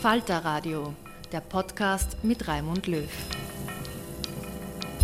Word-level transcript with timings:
Falter 0.00 0.44
Radio, 0.44 0.94
der 1.32 1.40
Podcast 1.40 2.18
mit 2.22 2.46
Raimund 2.46 2.86
Löw. 2.86 3.08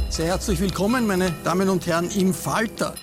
Sehr 0.08 0.26
herzlich 0.26 0.60
willkommen, 0.60 1.04
meine 1.04 1.34
Damen 1.42 1.68
und 1.68 1.84
Herren, 1.84 2.08
im 2.12 2.32
Falter. 2.32 2.94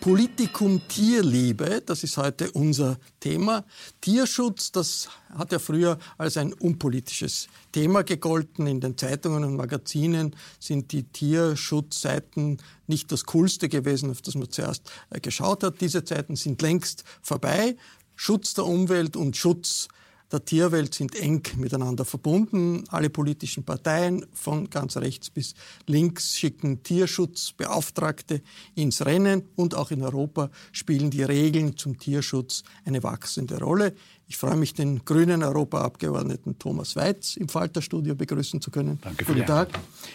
Politikum 0.00 0.80
Tierliebe, 0.86 1.82
das 1.84 2.04
ist 2.04 2.16
heute 2.18 2.52
unser 2.52 2.98
Thema. 3.18 3.64
Tierschutz, 4.00 4.70
das 4.70 5.08
hat 5.36 5.50
ja 5.50 5.58
früher 5.58 5.98
als 6.18 6.36
ein 6.36 6.52
unpolitisches 6.52 7.48
Thema 7.72 8.04
gegolten. 8.04 8.68
In 8.68 8.80
den 8.80 8.96
Zeitungen 8.96 9.42
und 9.42 9.56
Magazinen 9.56 10.36
sind 10.60 10.92
die 10.92 11.02
Tierschutzseiten 11.02 12.62
nicht 12.86 13.10
das 13.10 13.24
Coolste 13.24 13.68
gewesen, 13.68 14.12
auf 14.12 14.22
das 14.22 14.36
man 14.36 14.50
zuerst 14.50 14.88
äh, 15.10 15.18
geschaut 15.18 15.64
hat. 15.64 15.80
Diese 15.80 16.04
Zeiten 16.04 16.36
sind 16.36 16.62
längst 16.62 17.02
vorbei. 17.22 17.76
Schutz 18.14 18.54
der 18.54 18.66
Umwelt 18.66 19.16
und 19.16 19.36
Schutz 19.36 19.88
der 20.32 20.44
Tierwelt 20.44 20.94
sind 20.94 21.16
eng 21.16 21.42
miteinander 21.56 22.04
verbunden. 22.04 22.84
Alle 22.88 23.10
politischen 23.10 23.64
Parteien 23.64 24.24
von 24.32 24.70
ganz 24.70 24.96
rechts 24.96 25.30
bis 25.30 25.54
links 25.86 26.36
schicken 26.36 26.82
Tierschutzbeauftragte 26.82 28.42
ins 28.74 29.04
Rennen 29.04 29.42
und 29.56 29.74
auch 29.74 29.90
in 29.90 30.02
Europa 30.02 30.50
spielen 30.72 31.10
die 31.10 31.22
Regeln 31.22 31.76
zum 31.76 31.98
Tierschutz 31.98 32.62
eine 32.84 33.02
wachsende 33.02 33.58
Rolle. 33.58 33.94
Ich 34.28 34.36
freue 34.36 34.56
mich, 34.56 34.74
den 34.74 35.04
grünen 35.04 35.42
Europaabgeordneten 35.42 36.56
Thomas 36.58 36.94
Weiz 36.94 37.36
im 37.36 37.48
Falterstudio 37.48 38.14
begrüßen 38.14 38.60
zu 38.60 38.70
können. 38.70 39.00
Danke 39.02 39.24
für 39.24 39.32
Guten 39.32 39.46
Tag. 39.46 39.70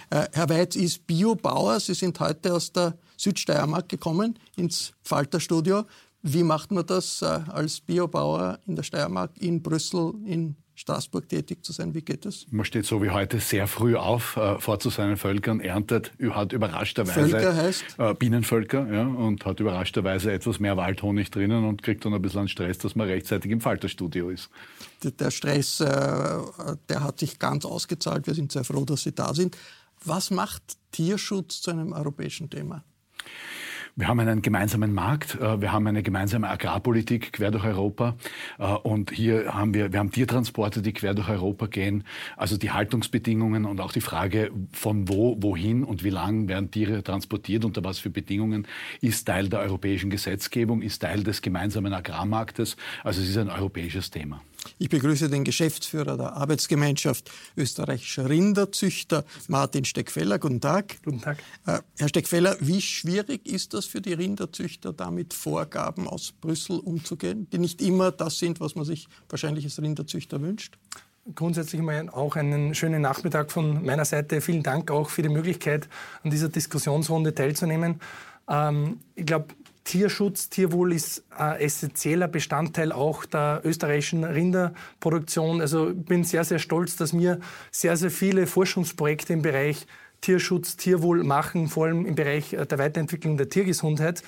Äh, 0.10 0.28
Herr 0.32 0.48
Weiz 0.48 0.78
ist 0.78 1.06
Biobauer. 1.06 1.82
Sie 1.82 1.94
sind 1.94 2.18
heute 2.22 2.54
aus 2.54 2.72
der 2.72 2.98
Südsteiermark 3.18 3.90
gekommen 3.90 4.40
ins 4.56 4.94
Falterstudio. 5.02 5.84
Wie 6.28 6.42
macht 6.42 6.72
man 6.72 6.84
das 6.84 7.22
äh, 7.22 7.26
als 7.26 7.80
Biobauer 7.82 8.58
in 8.66 8.76
der 8.76 8.82
Steiermark, 8.82 9.38
in 9.38 9.62
Brüssel, 9.62 10.16
in 10.26 10.56
Straßburg 10.74 11.30
tätig 11.30 11.64
zu 11.64 11.72
sein? 11.72 11.94
Wie 11.94 12.02
geht 12.02 12.26
das? 12.26 12.48
Man 12.50 12.66
steht 12.66 12.88
so 12.88 13.04
wie 13.04 13.12
heute 13.12 13.40
sehr 13.40 13.68
früh 13.68 13.96
auf, 13.96 14.36
äh, 14.36 14.58
fährt 14.60 14.82
zu 14.82 14.90
seinen 14.90 15.18
Völkern, 15.18 15.60
erntet, 15.60 16.14
hat 16.32 16.52
überraschterweise 16.52 17.30
Völker 17.30 17.56
heißt? 17.56 18.00
Äh, 18.00 18.16
Bienenvölker 18.16 18.92
ja, 18.92 19.04
und 19.06 19.46
hat 19.46 19.60
überraschterweise 19.60 20.32
etwas 20.32 20.60
mehr 20.60 20.76
Waldhonig 20.78 21.30
drinnen 21.30 21.64
und 21.64 21.84
kriegt 21.84 22.04
dann 22.06 22.16
ein 22.16 22.24
bisschen 22.24 22.48
Stress, 22.48 22.80
dass 22.80 22.96
man 22.96 23.08
rechtzeitig 23.08 23.52
im 23.52 23.62
Falterstudio 23.62 24.32
ist. 24.32 24.50
Der 25.04 25.30
Stress, 25.30 25.80
äh, 25.80 25.86
der 25.86 27.04
hat 27.04 27.20
sich 27.20 27.38
ganz 27.38 27.66
ausgezahlt. 27.66 28.26
Wir 28.26 28.34
sind 28.34 28.52
sehr 28.52 28.64
froh, 28.64 28.84
dass 28.84 29.04
Sie 29.04 29.14
da 29.14 29.36
sind. 29.36 29.56
Was 30.04 30.32
macht 30.32 30.64
Tierschutz 30.92 31.62
zu 31.62 31.70
einem 31.70 31.94
europäischen 31.94 32.50
Thema? 32.50 32.84
Wir 33.98 34.10
haben 34.10 34.20
einen 34.20 34.42
gemeinsamen 34.42 34.94
Markt, 34.94 35.36
äh, 35.36 35.62
wir 35.62 35.72
haben 35.72 35.88
eine 35.88 36.04
gemeinsame 36.04 36.50
Agrarpolitik 36.50 37.32
quer 37.32 37.52
durch 37.52 37.64
Europa 37.64 38.18
äh, 38.60 38.66
und 38.66 39.12
hier 39.12 39.54
haben 39.54 39.74
wir, 39.74 39.94
wir 39.94 40.00
haben 40.00 40.12
Tiertransporte, 40.12 40.82
die 40.82 40.92
quer 40.92 41.14
durch 41.14 41.30
Europa 41.30 41.68
gehen. 41.68 42.04
Also 42.36 42.58
die 42.58 42.72
Haltungsbedingungen 42.72 43.64
und 43.64 43.80
auch 43.80 43.94
die 43.94 44.02
Frage 44.02 44.52
von 44.74 45.08
wo, 45.08 45.38
wohin 45.40 45.86
und 45.86 46.04
wie 46.04 46.10
lang 46.10 46.50
werden 46.50 46.72
Tiere 46.72 47.04
transportiert, 47.04 47.64
unter 47.64 47.86
was 47.86 48.00
für 48.00 48.10
Bedingungen, 48.10 48.68
ist 49.00 49.24
Teil 49.28 49.48
der 49.48 49.62
europäischen 49.62 50.10
Gesetzgebung, 50.10 50.82
ist 50.82 51.00
Teil 51.00 51.24
des 51.24 51.42
gemeinsamen 51.42 51.94
Agrarmarktes. 51.94 52.76
Also 53.02 53.22
es 53.22 53.30
ist 53.30 53.38
ein 53.38 53.50
europäisches 53.50 54.12
Thema. 54.12 54.42
Ich 54.78 54.90
begrüße 54.90 55.30
den 55.30 55.44
Geschäftsführer 55.44 56.18
der 56.18 56.34
Arbeitsgemeinschaft 56.34 57.32
österreichischer 57.58 58.30
Rinderzüchter, 58.30 59.26
Martin 59.48 59.86
Steckfeller. 59.86 60.40
Guten 60.40 60.62
Tag. 60.62 60.98
Guten 61.04 61.22
Tag. 61.22 61.38
Äh, 61.66 61.80
Herr 61.98 62.10
Steckfeller, 62.10 62.58
wie 62.60 62.82
schwierig 62.82 63.48
ist 63.48 63.74
das 63.74 63.86
für 63.86 64.02
die 64.02 64.14
Rinderzüchter, 64.14 64.94
da 64.94 65.12
mit 65.12 65.34
Vorgaben 65.34 66.08
aus 66.08 66.32
Brüssel 66.32 66.80
umzugehen, 66.80 67.48
die 67.52 67.58
nicht 67.58 67.82
immer 67.82 68.12
das 68.12 68.40
sind, 68.40 68.60
was 68.60 68.76
man 68.76 68.86
sich 68.86 69.08
wahrscheinlich 69.30 69.66
als 69.66 69.82
Rinderzüchter 69.82 70.42
wünscht? 70.42 70.78
Grundsätzlich 71.34 71.82
mal 71.82 72.08
auch 72.10 72.36
einen 72.36 72.76
schönen 72.76 73.02
Nachmittag 73.02 73.52
von 73.52 73.84
meiner 73.84 74.06
Seite. 74.06 74.42
Vielen 74.42 74.62
Dank 74.62 74.92
auch 74.92 75.10
für 75.10 75.24
die 75.24 75.30
Möglichkeit, 75.30 75.90
an 76.24 76.30
dieser 76.30 76.50
Diskussionsrunde 76.50 77.34
teilzunehmen. 77.34 78.00
Ähm, 78.48 79.00
ich 79.16 79.26
glaube, 79.26 79.48
Tierschutz, 79.86 80.50
Tierwohl 80.50 80.94
ist 80.94 81.24
ein 81.30 81.60
essentieller 81.60 82.28
Bestandteil 82.28 82.92
auch 82.92 83.24
der 83.24 83.62
österreichischen 83.64 84.24
Rinderproduktion. 84.24 85.62
Also 85.62 85.92
ich 85.92 86.06
bin 86.06 86.24
sehr, 86.24 86.44
sehr 86.44 86.60
stolz, 86.60 86.96
dass 86.98 87.18
wir 87.18 87.40
sehr, 87.72 87.96
sehr 87.96 88.10
viele 88.10 88.48
Forschungsprojekte 88.48 89.34
im 89.34 89.44
Bereich 89.44 89.86
Tierschutz, 90.22 90.76
Tierwohl 90.76 91.24
machen, 91.24 91.68
vor 91.68 91.86
allem 91.86 92.06
im 92.06 92.16
Bereich 92.16 92.50
der 92.50 92.78
Weiterentwicklung 92.80 93.38
der 93.38 93.48
Tiergesundheit. 93.48 94.24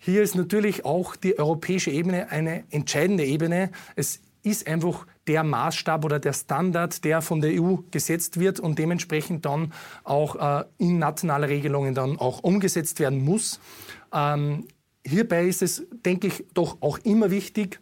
Hier 0.00 0.22
ist 0.22 0.34
natürlich 0.34 0.84
auch 0.84 1.14
die 1.14 1.38
europäische 1.38 1.92
Ebene 1.92 2.30
eine 2.30 2.64
entscheidende 2.70 3.24
Ebene. 3.24 3.70
Es 3.94 4.20
ist 4.42 4.66
einfach 4.66 5.06
der 5.28 5.44
Maßstab 5.44 6.04
oder 6.04 6.18
der 6.18 6.32
Standard, 6.32 7.04
der 7.04 7.22
von 7.22 7.40
der 7.40 7.60
EU 7.60 7.76
gesetzt 7.90 8.40
wird 8.40 8.58
und 8.58 8.78
dementsprechend 8.78 9.44
dann 9.44 9.72
auch 10.02 10.60
äh, 10.60 10.64
in 10.78 10.98
nationale 10.98 11.48
Regelungen 11.48 11.94
dann 11.94 12.18
auch 12.18 12.40
umgesetzt 12.40 12.98
werden 12.98 13.24
muss. 13.24 13.60
Ähm, 14.12 14.66
hierbei 15.06 15.46
ist 15.46 15.62
es, 15.62 15.84
denke 16.04 16.26
ich, 16.26 16.44
doch 16.54 16.78
auch 16.80 16.98
immer 16.98 17.30
wichtig, 17.30 17.80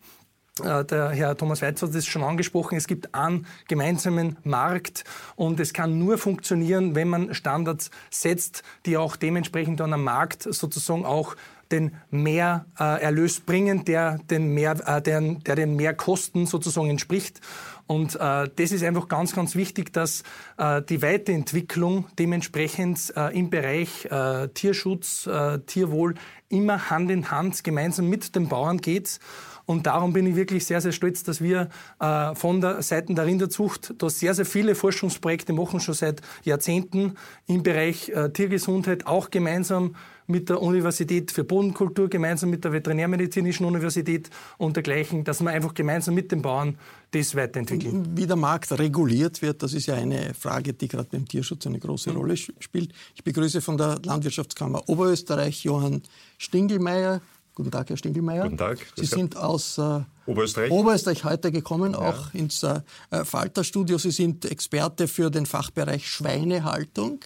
äh, 0.62 0.84
der 0.84 1.10
Herr 1.10 1.36
Thomas 1.36 1.62
Weitz 1.62 1.82
hat 1.82 1.94
es 1.94 2.06
schon 2.06 2.22
angesprochen, 2.22 2.76
es 2.76 2.86
gibt 2.86 3.14
einen 3.14 3.46
gemeinsamen 3.66 4.36
Markt 4.44 5.04
und 5.34 5.58
es 5.58 5.72
kann 5.72 5.98
nur 5.98 6.18
funktionieren, 6.18 6.94
wenn 6.94 7.08
man 7.08 7.34
Standards 7.34 7.90
setzt, 8.10 8.62
die 8.86 8.96
auch 8.96 9.16
dementsprechend 9.16 9.80
dann 9.80 9.92
am 9.92 10.04
Markt 10.04 10.42
sozusagen 10.42 11.04
auch 11.04 11.34
den 11.72 11.96
Mehrerlös 12.10 13.40
bringen, 13.40 13.84
der 13.84 14.18
den, 14.30 14.54
mehr, 14.54 14.76
äh, 14.86 15.02
der, 15.02 15.20
der 15.20 15.56
den 15.56 15.76
Mehrkosten 15.76 16.46
sozusagen 16.46 16.90
entspricht. 16.90 17.40
Und 17.86 18.14
äh, 18.14 18.48
das 18.56 18.72
ist 18.72 18.82
einfach 18.82 19.08
ganz, 19.08 19.34
ganz 19.34 19.54
wichtig, 19.54 19.92
dass 19.92 20.22
äh, 20.56 20.80
die 20.82 21.02
Weiterentwicklung 21.02 22.06
dementsprechend 22.18 23.12
äh, 23.16 23.38
im 23.38 23.50
Bereich 23.50 24.06
äh, 24.06 24.48
Tierschutz, 24.48 25.26
äh, 25.26 25.58
Tierwohl 25.60 26.14
immer 26.48 26.88
Hand 26.88 27.10
in 27.10 27.30
Hand 27.30 27.62
gemeinsam 27.62 28.08
mit 28.08 28.34
den 28.34 28.48
Bauern 28.48 28.78
geht. 28.78 29.18
Und 29.66 29.86
darum 29.86 30.12
bin 30.12 30.26
ich 30.26 30.36
wirklich 30.36 30.66
sehr, 30.66 30.80
sehr 30.80 30.92
stolz, 30.92 31.24
dass 31.24 31.40
wir 31.40 31.68
äh, 32.00 32.34
von 32.34 32.60
der 32.60 32.82
Seite 32.82 33.14
der 33.14 33.26
Rinderzucht 33.26 33.94
da 33.98 34.10
sehr, 34.10 34.34
sehr 34.34 34.46
viele 34.46 34.74
Forschungsprojekte 34.74 35.52
machen, 35.52 35.80
schon 35.80 35.94
seit 35.94 36.20
Jahrzehnten 36.42 37.14
im 37.46 37.62
Bereich 37.62 38.10
äh, 38.10 38.30
Tiergesundheit, 38.30 39.06
auch 39.06 39.30
gemeinsam 39.30 39.96
mit 40.26 40.48
der 40.48 40.62
Universität 40.62 41.30
für 41.30 41.44
Bodenkultur, 41.44 42.08
gemeinsam 42.08 42.50
mit 42.50 42.64
der 42.64 42.72
Veterinärmedizinischen 42.72 43.66
Universität 43.66 44.30
und 44.58 44.76
dergleichen, 44.76 45.24
dass 45.24 45.40
man 45.40 45.54
einfach 45.54 45.74
gemeinsam 45.74 46.14
mit 46.14 46.32
den 46.32 46.42
Bauern 46.42 46.78
das 47.10 47.34
weiterentwickeln. 47.34 48.16
Wie 48.16 48.26
der 48.26 48.36
Markt 48.36 48.72
reguliert 48.72 49.42
wird, 49.42 49.62
das 49.62 49.74
ist 49.74 49.86
ja 49.86 49.94
eine 49.94 50.34
Frage, 50.34 50.72
die 50.72 50.88
gerade 50.88 51.08
beim 51.10 51.26
Tierschutz 51.26 51.66
eine 51.66 51.78
große 51.78 52.10
mhm. 52.10 52.16
Rolle 52.16 52.36
spielt. 52.36 52.92
Ich 53.14 53.22
begrüße 53.22 53.60
von 53.60 53.76
der 53.76 53.98
Landwirtschaftskammer 54.04 54.88
Oberösterreich 54.88 55.64
Johann 55.64 56.02
Stingelmeier. 56.38 57.20
Guten 57.54 57.70
Tag, 57.70 57.88
Herr 57.88 57.96
Stingelmeier. 57.96 58.44
Guten 58.44 58.58
Tag. 58.58 58.78
Sie 58.96 59.06
sind 59.06 59.36
aus 59.36 59.78
äh, 59.78 60.00
Oberösterreich. 60.26 60.72
Oberösterreich 60.72 61.22
heute 61.22 61.52
gekommen, 61.52 61.92
ja. 61.92 61.98
auch 61.98 62.34
ins 62.34 62.64
äh, 62.64 62.80
Falterstudio. 63.24 63.96
Sie 63.98 64.10
sind 64.10 64.44
Experte 64.44 65.06
für 65.06 65.30
den 65.30 65.46
Fachbereich 65.46 66.08
Schweinehaltung. 66.08 67.20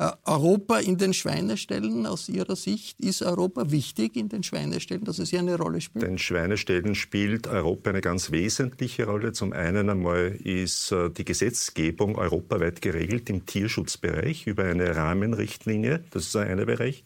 Äh, 0.00 0.12
Europa 0.26 0.78
in 0.78 0.96
den 0.96 1.12
Schweineställen 1.12 2.06
aus 2.06 2.28
Ihrer 2.28 2.54
Sicht, 2.54 3.00
ist 3.00 3.20
Europa 3.20 3.72
wichtig 3.72 4.14
in 4.14 4.28
den 4.28 4.44
Schweineställen, 4.44 5.02
dass 5.02 5.18
es 5.18 5.30
hier 5.30 5.40
eine 5.40 5.58
Rolle 5.58 5.80
spielt? 5.80 6.04
Den 6.04 6.18
Schweineställen 6.18 6.94
spielt 6.94 7.48
Europa 7.48 7.90
eine 7.90 8.00
ganz 8.00 8.30
wesentliche 8.30 9.06
Rolle. 9.06 9.32
Zum 9.32 9.52
einen 9.52 9.90
einmal 9.90 10.36
ist 10.44 10.92
äh, 10.92 11.10
die 11.10 11.24
Gesetzgebung 11.24 12.16
europaweit 12.16 12.80
geregelt 12.80 13.28
im 13.28 13.44
Tierschutzbereich 13.44 14.46
über 14.46 14.64
eine 14.64 14.94
Rahmenrichtlinie. 14.94 16.04
Das 16.12 16.26
ist 16.26 16.34
der 16.36 16.42
eine 16.42 16.64
Bereich. 16.64 17.02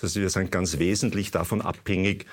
Das 0.00 0.10
heißt, 0.10 0.16
wir 0.16 0.30
sind 0.30 0.50
ganz 0.50 0.80
wesentlich 0.80 1.30
davon 1.30 1.60
abhängig, 1.60 2.26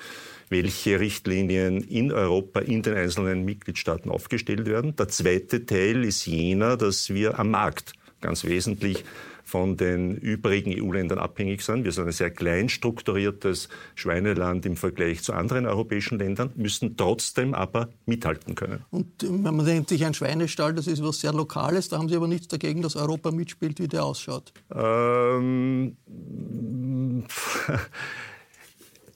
welche 0.48 0.98
Richtlinien 0.98 1.82
in 1.82 2.10
Europa 2.10 2.58
in 2.58 2.82
den 2.82 2.96
einzelnen 2.96 3.44
Mitgliedstaaten 3.44 4.10
aufgestellt 4.10 4.66
werden. 4.66 4.96
Der 4.96 5.06
zweite 5.06 5.64
Teil 5.64 6.04
ist 6.04 6.26
jener, 6.26 6.76
dass 6.76 7.10
wir 7.10 7.38
am 7.38 7.52
Markt 7.52 7.92
ganz 8.20 8.44
wesentlich 8.44 9.04
von 9.50 9.76
den 9.76 10.16
übrigen 10.16 10.72
EU-Ländern 10.72 11.18
abhängig 11.18 11.62
sind. 11.62 11.82
Wir 11.84 11.90
sind 11.90 12.06
ein 12.06 12.12
sehr 12.12 12.30
klein 12.30 12.68
strukturiertes 12.68 13.68
Schweineland 13.96 14.64
im 14.64 14.76
Vergleich 14.76 15.24
zu 15.24 15.32
anderen 15.32 15.66
europäischen 15.66 16.20
Ländern, 16.20 16.52
müssen 16.54 16.96
trotzdem 16.96 17.52
aber 17.52 17.88
mithalten 18.06 18.54
können. 18.54 18.84
Und 18.90 19.08
wenn 19.22 19.56
man 19.56 19.66
denkt 19.66 19.88
sich 19.88 20.04
ein 20.04 20.14
Schweinestall, 20.14 20.72
das 20.72 20.86
ist 20.86 21.02
was 21.02 21.18
sehr 21.18 21.32
Lokales, 21.32 21.88
da 21.88 21.98
haben 21.98 22.08
Sie 22.08 22.14
aber 22.14 22.28
nichts 22.28 22.46
dagegen, 22.46 22.80
dass 22.80 22.94
Europa 22.94 23.32
mitspielt, 23.32 23.80
wie 23.80 23.88
der 23.88 24.04
ausschaut. 24.04 24.52
Ähm, 24.72 25.96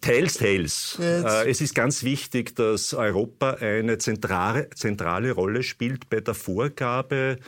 Teils, 0.01 0.35
teils. 0.35 0.99
Äh, 1.01 1.49
es 1.49 1.61
ist 1.61 1.75
ganz 1.77 2.03
wichtig, 2.03 2.57
dass 2.57 2.93
Europa 2.93 3.53
eine 3.53 3.99
zentrale, 3.99 4.69
zentrale 4.71 5.31
Rolle 5.31 5.63
spielt 5.63 6.11
bei 6.11 6.21
der 6.21 6.35
Vorgabe 6.35 7.39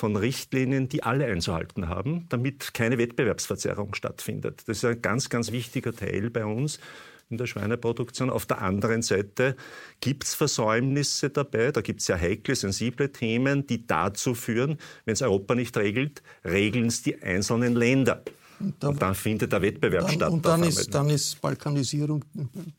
von 0.00 0.16
Richtlinien, 0.16 0.88
die 0.88 1.02
alle 1.02 1.26
einzuhalten 1.26 1.88
haben, 1.88 2.24
damit 2.30 2.72
keine 2.72 2.96
Wettbewerbsverzerrung 2.96 3.94
stattfindet. 3.94 4.62
Das 4.64 4.78
ist 4.78 4.84
ein 4.86 5.02
ganz, 5.02 5.28
ganz 5.28 5.52
wichtiger 5.52 5.94
Teil 5.94 6.30
bei 6.30 6.46
uns 6.46 6.80
in 7.28 7.36
der 7.36 7.46
Schweineproduktion. 7.46 8.30
Auf 8.30 8.46
der 8.46 8.62
anderen 8.62 9.02
Seite 9.02 9.56
gibt 10.00 10.24
es 10.24 10.34
Versäumnisse 10.34 11.28
dabei, 11.28 11.70
da 11.70 11.82
gibt 11.82 12.00
es 12.00 12.06
sehr 12.06 12.18
heikle, 12.18 12.56
sensible 12.56 13.12
Themen, 13.12 13.66
die 13.66 13.86
dazu 13.86 14.34
führen, 14.34 14.78
wenn 15.04 15.12
es 15.12 15.20
Europa 15.20 15.54
nicht 15.54 15.76
regelt, 15.76 16.22
regeln 16.46 16.86
es 16.86 17.02
die 17.02 17.22
einzelnen 17.22 17.74
Länder. 17.76 18.22
Und, 18.60 18.74
da, 18.78 18.88
und 18.88 19.00
dann 19.00 19.14
findet 19.14 19.52
der 19.52 19.62
Wettbewerb 19.62 20.06
dann, 20.06 20.14
statt. 20.14 20.32
Und 20.32 20.44
dann 20.44 20.62
ist, 20.62 20.94
dann 20.94 21.08
ist 21.08 21.40
Balkanisierung 21.40 22.24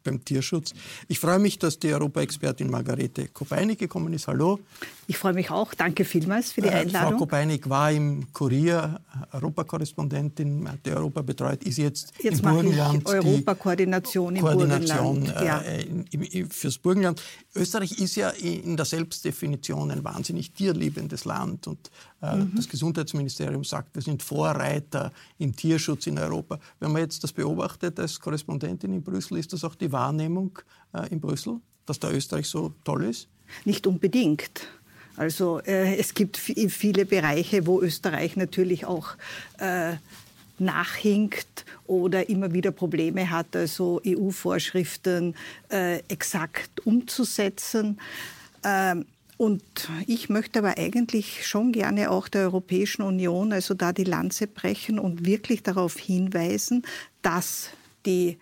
beim 0.03 0.23
Tierschutz. 0.23 0.73
Ich 1.07 1.19
freue 1.19 1.39
mich, 1.39 1.57
dass 1.57 1.79
die 1.79 1.91
Europa-Expertin 1.93 2.69
Margarete 2.69 3.27
Kopeinig 3.29 3.79
gekommen 3.79 4.13
ist. 4.13 4.27
Hallo. 4.27 4.59
Ich 5.11 5.17
freue 5.17 5.33
mich 5.33 5.51
auch. 5.51 5.73
Danke 5.73 6.05
vielmals 6.05 6.53
für 6.53 6.61
die 6.61 6.69
Einladung. 6.69 7.09
Äh, 7.09 7.11
Frau 7.11 7.17
Kopeinig 7.17 7.69
war 7.69 7.91
im 7.91 8.31
Kurier 8.31 9.01
Europakorrespondentin, 9.33 10.69
hat 10.69 10.85
die 10.85 10.91
Europa 10.91 11.21
betreut, 11.21 11.61
ist 11.65 11.79
jetzt, 11.79 12.13
jetzt 12.21 12.39
im 12.39 12.49
Burgenland. 12.49 13.05
Europakoordination 13.05 14.37
im 14.37 14.41
Koordination 14.41 15.23
Burgenland. 15.25 15.45
Ja. 15.45 15.61
Äh, 15.63 16.45
fürs 16.49 16.77
Burgenland. 16.77 17.21
Österreich 17.53 17.99
ist 17.99 18.15
ja 18.15 18.29
in 18.29 18.77
der 18.77 18.85
Selbstdefinition 18.85 19.91
ein 19.91 20.01
wahnsinnig 20.01 20.53
tierliebendes 20.53 21.25
Land 21.25 21.67
und 21.67 21.91
äh, 22.21 22.37
mhm. 22.37 22.53
das 22.55 22.69
Gesundheitsministerium 22.69 23.65
sagt, 23.65 23.93
wir 23.93 24.01
sind 24.01 24.23
Vorreiter 24.23 25.11
im 25.39 25.53
Tier 25.53 25.71
Tierschutz 25.71 26.07
in 26.07 26.17
Europa. 26.19 26.57
Wenn 26.79 26.93
man 26.93 27.01
jetzt 27.01 27.21
das 27.21 27.33
beobachtet 27.33 27.99
als 27.99 28.17
Korrespondentin 28.17 28.93
in 28.93 29.03
Brüssel, 29.03 29.39
ist 29.39 29.51
das 29.51 29.65
auch 29.65 29.75
die 29.75 29.91
Wahrnehmung 29.91 30.57
äh, 30.93 31.09
in 31.09 31.19
Brüssel, 31.19 31.59
dass 31.85 31.99
der 31.99 32.13
Österreich 32.13 32.47
so 32.47 32.73
toll 32.85 33.03
ist? 33.03 33.27
Nicht 33.65 33.85
unbedingt. 33.87 34.61
Also 35.17 35.59
äh, 35.59 35.95
es 35.97 36.13
gibt 36.13 36.37
viele 36.37 37.05
Bereiche, 37.05 37.67
wo 37.67 37.81
Österreich 37.81 38.37
natürlich 38.37 38.85
auch 38.85 39.15
äh, 39.59 39.93
nachhinkt 40.57 41.65
oder 41.87 42.29
immer 42.29 42.53
wieder 42.53 42.71
Probleme 42.71 43.29
hat, 43.29 43.55
also 43.55 44.01
EU-Vorschriften 44.05 45.35
äh, 45.69 45.99
exakt 46.07 46.85
umzusetzen. 46.85 47.99
Ähm, 48.63 49.05
und 49.37 49.63
ich 50.05 50.29
möchte 50.29 50.59
aber 50.59 50.77
eigentlich 50.77 51.47
schon 51.47 51.71
gerne 51.71 52.11
auch 52.11 52.27
der 52.27 52.43
Europäischen 52.43 53.01
Union, 53.01 53.51
also 53.53 53.73
da 53.73 53.91
die 53.91 54.03
Lanze 54.03 54.45
brechen 54.45 54.99
und 54.99 55.25
wirklich 55.25 55.63
darauf 55.63 55.97
hinweisen, 55.97 56.83
dass 57.23 57.71
die 58.05 58.37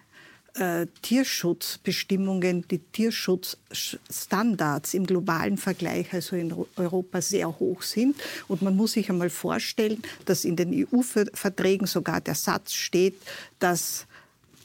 äh, 0.59 0.87
Tierschutzbestimmungen, 1.01 2.67
die 2.67 2.79
Tierschutzstandards 2.79 4.93
im 4.93 5.05
globalen 5.05 5.57
Vergleich, 5.57 6.13
also 6.13 6.35
in 6.35 6.53
Europa, 6.75 7.21
sehr 7.21 7.59
hoch 7.59 7.81
sind. 7.81 8.15
Und 8.47 8.61
man 8.61 8.75
muss 8.75 8.93
sich 8.93 9.09
einmal 9.09 9.29
vorstellen, 9.29 10.01
dass 10.25 10.45
in 10.45 10.55
den 10.55 10.73
EU-Verträgen 10.73 11.87
sogar 11.87 12.21
der 12.21 12.35
Satz 12.35 12.73
steht, 12.73 13.15
dass 13.59 14.05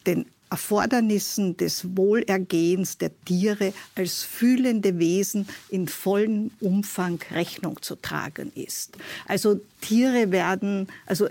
den 0.07 0.27
Erfordernissen 0.51 1.57
des 1.57 1.97
Wohlergehens 1.97 2.99
der 2.99 3.11
Tiere 3.25 3.73
als 3.95 4.23
fühlende 4.23 4.99
Wesen 4.99 5.49
in 5.69 5.89
vollem 5.89 6.51
Umfang 6.61 7.19
Rechnung 7.33 7.83
zu 7.83 7.97
tragen 7.97 8.53
ist. 8.55 8.97
Also 9.27 9.61
Tiere 9.81 10.31
werden, 10.31 10.89
also 11.07 11.27
äh, 11.27 11.31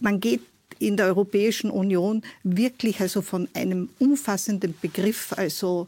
man 0.00 0.20
geht 0.20 0.42
in 0.80 0.96
der 0.96 1.06
Europäischen 1.06 1.70
Union 1.70 2.22
wirklich 2.42 3.00
also 3.00 3.22
von 3.22 3.48
einem 3.54 3.90
umfassenden 3.98 4.74
Begriff, 4.80 5.32
also 5.36 5.86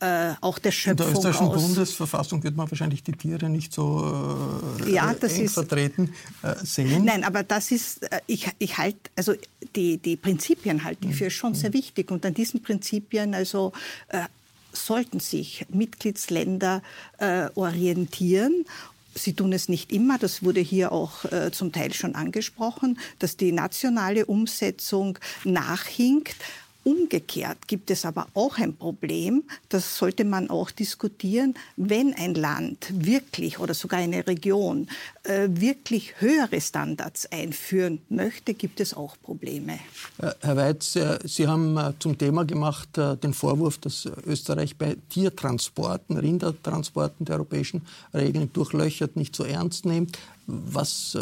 äh, 0.00 0.34
auch 0.40 0.58
der 0.58 0.72
Schöpfung 0.72 1.06
In 1.06 1.12
der 1.12 1.18
österreichischen 1.18 1.46
aus. 1.46 1.62
Bundesverfassung 1.62 2.42
wird 2.42 2.56
man 2.56 2.68
wahrscheinlich 2.68 3.04
die 3.04 3.12
Tiere 3.12 3.48
nicht 3.48 3.72
so 3.72 4.60
äh, 4.84 4.90
ja, 4.92 5.14
das 5.14 5.34
eng 5.34 5.44
ist, 5.44 5.54
vertreten 5.54 6.12
äh, 6.42 6.54
sehen. 6.64 7.04
Nein, 7.04 7.22
aber 7.22 7.44
das 7.44 7.70
ist, 7.70 8.02
äh, 8.02 8.20
ich, 8.26 8.48
ich 8.58 8.76
halte, 8.78 8.98
also 9.14 9.34
die, 9.76 9.98
die 9.98 10.16
Prinzipien 10.16 10.82
halte 10.82 11.06
ich 11.06 11.14
für 11.14 11.30
schon 11.30 11.54
sehr 11.54 11.72
wichtig. 11.72 12.10
Und 12.10 12.26
an 12.26 12.34
diesen 12.34 12.62
Prinzipien 12.62 13.32
also 13.32 13.72
äh, 14.08 14.24
sollten 14.72 15.20
sich 15.20 15.66
Mitgliedsländer 15.68 16.82
äh, 17.18 17.48
orientieren 17.54 18.64
Sie 19.14 19.34
tun 19.34 19.52
es 19.52 19.68
nicht 19.68 19.92
immer, 19.92 20.18
das 20.18 20.42
wurde 20.42 20.60
hier 20.60 20.92
auch 20.92 21.24
äh, 21.26 21.50
zum 21.52 21.72
Teil 21.72 21.92
schon 21.92 22.14
angesprochen, 22.14 22.98
dass 23.18 23.36
die 23.36 23.52
nationale 23.52 24.26
Umsetzung 24.26 25.18
nachhinkt. 25.44 26.36
Umgekehrt 26.84 27.68
gibt 27.68 27.90
es 27.92 28.04
aber 28.04 28.26
auch 28.34 28.58
ein 28.58 28.74
Problem, 28.74 29.44
das 29.68 29.96
sollte 29.96 30.24
man 30.24 30.50
auch 30.50 30.72
diskutieren, 30.72 31.54
wenn 31.76 32.12
ein 32.14 32.34
Land 32.34 32.92
wirklich 32.92 33.60
oder 33.60 33.72
sogar 33.72 34.00
eine 34.00 34.26
Region 34.26 34.88
äh, 35.22 35.48
wirklich 35.48 36.20
höhere 36.20 36.60
Standards 36.60 37.30
einführen 37.30 38.00
möchte, 38.08 38.54
gibt 38.54 38.80
es 38.80 38.94
auch 38.94 39.16
Probleme. 39.22 39.74
Äh, 40.18 40.32
Herr 40.40 40.56
Weitz, 40.56 40.96
äh, 40.96 41.20
Sie 41.24 41.46
haben 41.46 41.76
äh, 41.76 41.92
zum 42.00 42.18
Thema 42.18 42.44
gemacht 42.44 42.88
den 42.96 43.32
Vorwurf, 43.32 43.78
dass 43.78 44.08
Österreich 44.26 44.76
bei 44.76 44.96
Tiertransporten, 45.08 46.16
Rindertransporten 46.16 47.26
der 47.26 47.36
europäischen 47.36 47.82
Regeln 48.12 48.52
durchlöchert, 48.52 49.14
nicht 49.14 49.36
so 49.36 49.44
ernst 49.44 49.86
nimmt. 49.86 50.18
Was, 50.46 51.16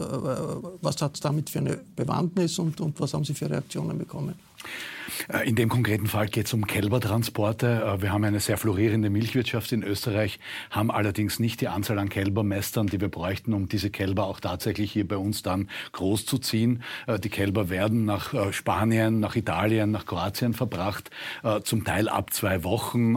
was 0.80 1.02
hat 1.02 1.14
es 1.14 1.20
damit 1.20 1.50
für 1.50 1.58
eine 1.58 1.78
Bewandtnis 1.94 2.58
und, 2.58 2.80
und 2.80 2.98
was 2.98 3.12
haben 3.12 3.24
Sie 3.24 3.34
für 3.34 3.50
Reaktionen 3.50 3.98
bekommen? 3.98 4.34
Äh, 5.32 5.48
in 5.48 5.56
dem 5.56 5.68
konkreten 5.68 6.06
Fall 6.06 6.26
geht 6.26 6.46
es 6.46 6.54
um 6.54 6.66
Kälbertransporte. 6.66 7.98
Äh, 7.98 8.02
wir 8.02 8.12
haben 8.12 8.24
eine 8.24 8.40
sehr 8.40 8.56
florierende 8.56 9.10
Milchwirtschaft 9.10 9.72
in 9.72 9.82
Österreich, 9.82 10.38
haben 10.70 10.90
allerdings 10.90 11.38
nicht 11.38 11.60
die 11.60 11.68
Anzahl 11.68 11.98
an 11.98 12.08
Kälbermestern, 12.08 12.86
die 12.86 13.00
wir 13.00 13.08
bräuchten, 13.08 13.52
um 13.52 13.68
diese 13.68 13.90
Kälber 13.90 14.24
auch 14.26 14.40
tatsächlich 14.40 14.92
hier 14.92 15.06
bei 15.06 15.16
uns 15.16 15.42
dann 15.42 15.68
groß 15.92 16.26
zu 16.26 16.38
ziehen. 16.38 16.82
Äh, 17.06 17.18
die 17.18 17.30
Kälber 17.30 17.68
werden 17.68 18.04
nach 18.04 18.34
Spanien, 18.52 19.20
nach 19.20 19.36
Italien, 19.36 19.90
nach 19.90 20.06
Kroatien 20.06 20.54
verbracht, 20.54 21.10
zum 21.64 21.84
Teil 21.84 22.08
ab 22.08 22.32
zwei 22.32 22.64
Wochen. 22.64 23.16